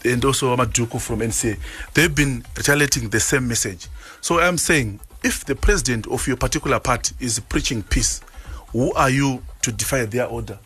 and 0.05 0.25
also 0.25 0.57
Amaduku 0.57 1.01
from 1.01 1.21
NCA. 1.21 1.59
They've 1.95 2.15
been 2.15 2.45
retaliating 2.57 3.09
the 3.11 3.21
same 3.21 3.47
message. 3.47 3.89
So 4.21 4.41
I'm 4.41 4.59
saying, 4.59 5.01
if 5.23 5.45
the 5.45 5.55
president 5.55 6.07
of 6.07 6.27
your 6.27 6.37
particular 6.37 6.81
party 6.81 7.15
is 7.21 7.39
preaching 7.41 7.83
peace, 7.83 8.21
who 8.73 8.93
are 8.95 9.11
you 9.11 9.43
to 9.63 9.73
defy 9.73 10.05
their 10.07 10.27
order? 10.27 10.59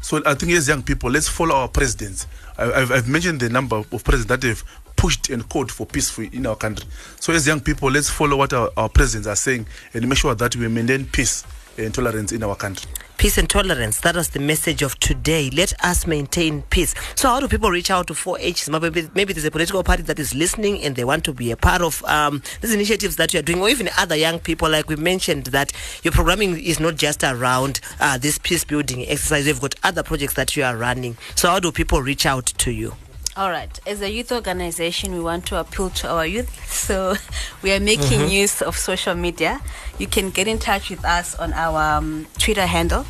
So 0.00 0.20
I 0.26 0.34
think 0.34 0.52
as 0.52 0.68
young 0.68 0.82
people, 0.82 1.10
let's 1.10 1.28
follow 1.28 1.54
our 1.54 1.68
presidents. 1.68 2.26
I, 2.58 2.70
I've, 2.70 2.92
I've 2.92 3.08
mentioned 3.08 3.40
the 3.40 3.48
number 3.48 3.76
of 3.76 4.04
presidents 4.04 4.26
that 4.26 4.42
have 4.42 4.62
pushed 4.96 5.30
and 5.30 5.48
called 5.48 5.70
for 5.70 5.86
peace 5.86 6.16
in 6.18 6.46
our 6.46 6.56
country. 6.56 6.86
So 7.20 7.32
as 7.32 7.46
young 7.46 7.60
people, 7.60 7.90
let's 7.90 8.10
follow 8.10 8.36
what 8.36 8.52
our, 8.52 8.70
our 8.76 8.88
presidents 8.88 9.26
are 9.28 9.36
saying 9.36 9.66
and 9.92 10.08
make 10.08 10.18
sure 10.18 10.34
that 10.34 10.56
we 10.56 10.68
maintain 10.68 11.06
peace 11.06 11.44
and 11.78 11.92
tolerance 11.92 12.32
in 12.32 12.42
our 12.42 12.54
country. 12.54 12.90
Peace 13.16 13.38
and 13.38 13.48
tolerance. 13.48 14.00
That 14.00 14.16
was 14.16 14.30
the 14.30 14.40
message 14.40 14.82
of 14.82 14.98
today. 14.98 15.48
Let 15.50 15.72
us 15.84 16.06
maintain 16.06 16.62
peace. 16.62 16.94
So, 17.14 17.28
how 17.28 17.40
do 17.40 17.48
people 17.48 17.70
reach 17.70 17.90
out 17.90 18.08
to 18.08 18.12
4H? 18.12 18.80
Maybe, 18.80 19.08
maybe 19.14 19.32
there's 19.32 19.44
a 19.44 19.50
political 19.50 19.82
party 19.82 20.02
that 20.02 20.18
is 20.18 20.34
listening 20.34 20.82
and 20.82 20.96
they 20.96 21.04
want 21.04 21.24
to 21.24 21.32
be 21.32 21.50
a 21.50 21.56
part 21.56 21.80
of 21.80 22.04
um, 22.04 22.42
these 22.60 22.74
initiatives 22.74 23.16
that 23.16 23.32
you 23.32 23.38
are 23.38 23.42
doing, 23.42 23.60
or 23.60 23.68
even 23.68 23.88
other 23.96 24.16
young 24.16 24.40
people. 24.40 24.68
Like 24.68 24.88
we 24.88 24.96
mentioned, 24.96 25.46
that 25.46 25.72
your 26.02 26.12
programming 26.12 26.58
is 26.58 26.80
not 26.80 26.96
just 26.96 27.22
around 27.22 27.80
uh, 28.00 28.18
this 28.18 28.36
peace 28.38 28.64
building 28.64 29.06
exercise. 29.08 29.46
You've 29.46 29.60
got 29.60 29.76
other 29.84 30.02
projects 30.02 30.34
that 30.34 30.56
you 30.56 30.64
are 30.64 30.76
running. 30.76 31.16
So, 31.34 31.48
how 31.48 31.60
do 31.60 31.70
people 31.72 32.02
reach 32.02 32.26
out 32.26 32.46
to 32.46 32.72
you? 32.72 32.94
All 33.36 33.50
right. 33.50 33.80
As 33.84 34.00
a 34.00 34.08
youth 34.08 34.30
organization, 34.30 35.12
we 35.12 35.18
want 35.18 35.44
to 35.46 35.58
appeal 35.58 35.90
to 35.90 36.08
our 36.08 36.24
youth. 36.24 36.54
So 36.70 37.16
we 37.62 37.72
are 37.72 37.80
making 37.80 38.30
use 38.30 38.62
of 38.62 38.76
social 38.76 39.16
media. 39.16 39.60
You 39.98 40.06
can 40.06 40.30
get 40.30 40.46
in 40.46 40.60
touch 40.60 40.88
with 40.88 41.04
us 41.04 41.34
on 41.34 41.52
our 41.52 41.96
um, 41.98 42.28
Twitter 42.38 42.66
handle. 42.66 43.06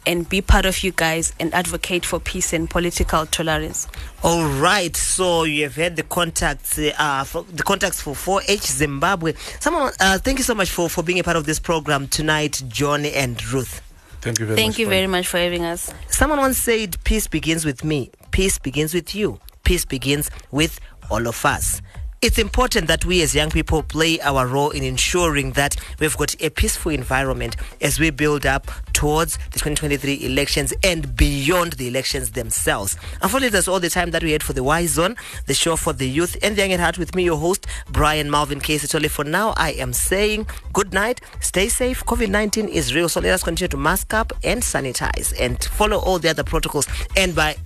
and 0.05 0.27
be 0.27 0.41
part 0.41 0.65
of 0.65 0.83
you 0.83 0.91
guys 0.91 1.33
and 1.39 1.53
advocate 1.53 2.05
for 2.05 2.19
peace 2.19 2.53
and 2.53 2.69
political 2.69 3.25
tolerance. 3.25 3.87
All 4.23 4.45
right, 4.59 4.95
so 4.95 5.43
you 5.43 5.63
have 5.63 5.75
had 5.75 5.95
the 5.95 6.03
contacts, 6.03 6.79
uh, 6.79 7.23
for, 7.23 7.43
the 7.43 7.63
contacts 7.63 8.01
for 8.01 8.13
4H 8.13 8.61
Zimbabwe. 8.63 9.33
Someone, 9.59 9.93
uh, 9.99 10.17
thank 10.17 10.37
you 10.37 10.43
so 10.43 10.55
much 10.55 10.69
for, 10.69 10.89
for 10.89 11.03
being 11.03 11.19
a 11.19 11.23
part 11.23 11.37
of 11.37 11.45
this 11.45 11.59
program 11.59 12.07
tonight, 12.07 12.61
Johnny 12.67 13.13
and 13.13 13.43
Ruth. 13.51 13.81
Thank 14.21 14.39
you 14.39 14.45
very 14.45 14.55
Thank 14.55 14.73
much. 14.73 14.79
you 14.79 14.87
very 14.87 15.07
much 15.07 15.27
for 15.27 15.37
having 15.37 15.65
us. 15.65 15.93
Someone 16.07 16.39
once 16.39 16.57
said, 16.57 16.95
Peace 17.03 17.27
begins 17.27 17.65
with 17.65 17.83
me, 17.83 18.09
peace 18.31 18.57
begins 18.57 18.93
with 18.93 19.13
you, 19.13 19.39
peace 19.65 19.83
begins 19.83 20.31
with 20.49 20.79
all 21.11 21.27
of 21.27 21.45
us. 21.45 21.81
It's 22.23 22.37
important 22.37 22.87
that 22.87 23.03
we 23.03 23.21
as 23.21 23.35
young 23.35 23.49
people 23.49 23.83
play 23.83 24.17
our 24.21 24.47
role 24.47 24.69
in 24.69 24.81
ensuring 24.81 25.51
that 25.51 25.75
we've 25.99 26.15
got 26.15 26.41
a 26.41 26.49
peaceful 26.49 26.93
environment 26.93 27.57
as 27.81 27.99
we 27.99 28.11
build 28.11 28.45
up 28.45 28.71
towards 28.93 29.35
the 29.51 29.59
2023 29.59 30.23
elections 30.23 30.73
and 30.85 31.17
beyond 31.17 31.73
the 31.73 31.89
elections 31.89 32.31
themselves. 32.31 32.95
Unfortunately, 33.21 33.49
that's 33.49 33.67
all 33.67 33.81
the 33.81 33.89
time 33.89 34.11
that 34.11 34.23
we 34.23 34.31
had 34.31 34.41
for 34.41 34.53
the 34.53 34.63
Y 34.63 34.85
Zone, 34.85 35.17
the 35.47 35.53
show 35.53 35.75
for 35.75 35.91
the 35.91 36.07
youth, 36.07 36.37
and 36.41 36.55
the 36.55 36.61
young 36.61 36.71
at 36.71 36.79
heart 36.79 36.97
with 36.97 37.13
me, 37.13 37.25
your 37.25 37.37
host, 37.37 37.67
Brian 37.89 38.31
Malvin 38.31 38.61
Casey 38.61 39.09
For 39.09 39.25
now, 39.25 39.53
I 39.57 39.71
am 39.71 39.91
saying 39.91 40.47
good 40.71 40.93
night, 40.93 41.19
stay 41.41 41.67
safe. 41.67 42.05
COVID 42.05 42.29
19 42.29 42.69
is 42.69 42.95
real, 42.95 43.09
so 43.09 43.19
let 43.19 43.33
us 43.33 43.43
continue 43.43 43.67
to 43.67 43.75
mask 43.75 44.13
up 44.13 44.31
and 44.45 44.61
sanitize 44.61 45.37
and 45.37 45.61
follow 45.61 45.97
all 45.97 46.19
the 46.19 46.29
other 46.29 46.45
protocols. 46.45 46.87
And 47.17 47.35
by 47.35 47.57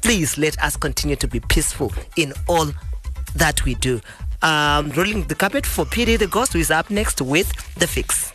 please 0.00 0.36
let 0.36 0.60
us 0.60 0.76
continue 0.76 1.14
to 1.14 1.28
be 1.28 1.38
peaceful 1.38 1.92
in 2.16 2.32
all 2.48 2.72
that 3.36 3.64
we 3.64 3.74
do. 3.74 4.00
Um, 4.42 4.90
rolling 4.90 5.24
the 5.24 5.34
carpet 5.34 5.64
for 5.66 5.84
PD 5.84 6.18
the 6.18 6.26
Ghost, 6.26 6.52
who 6.52 6.58
is 6.58 6.70
up 6.70 6.90
next 6.90 7.20
with 7.20 7.52
The 7.76 7.86
Fix. 7.86 8.32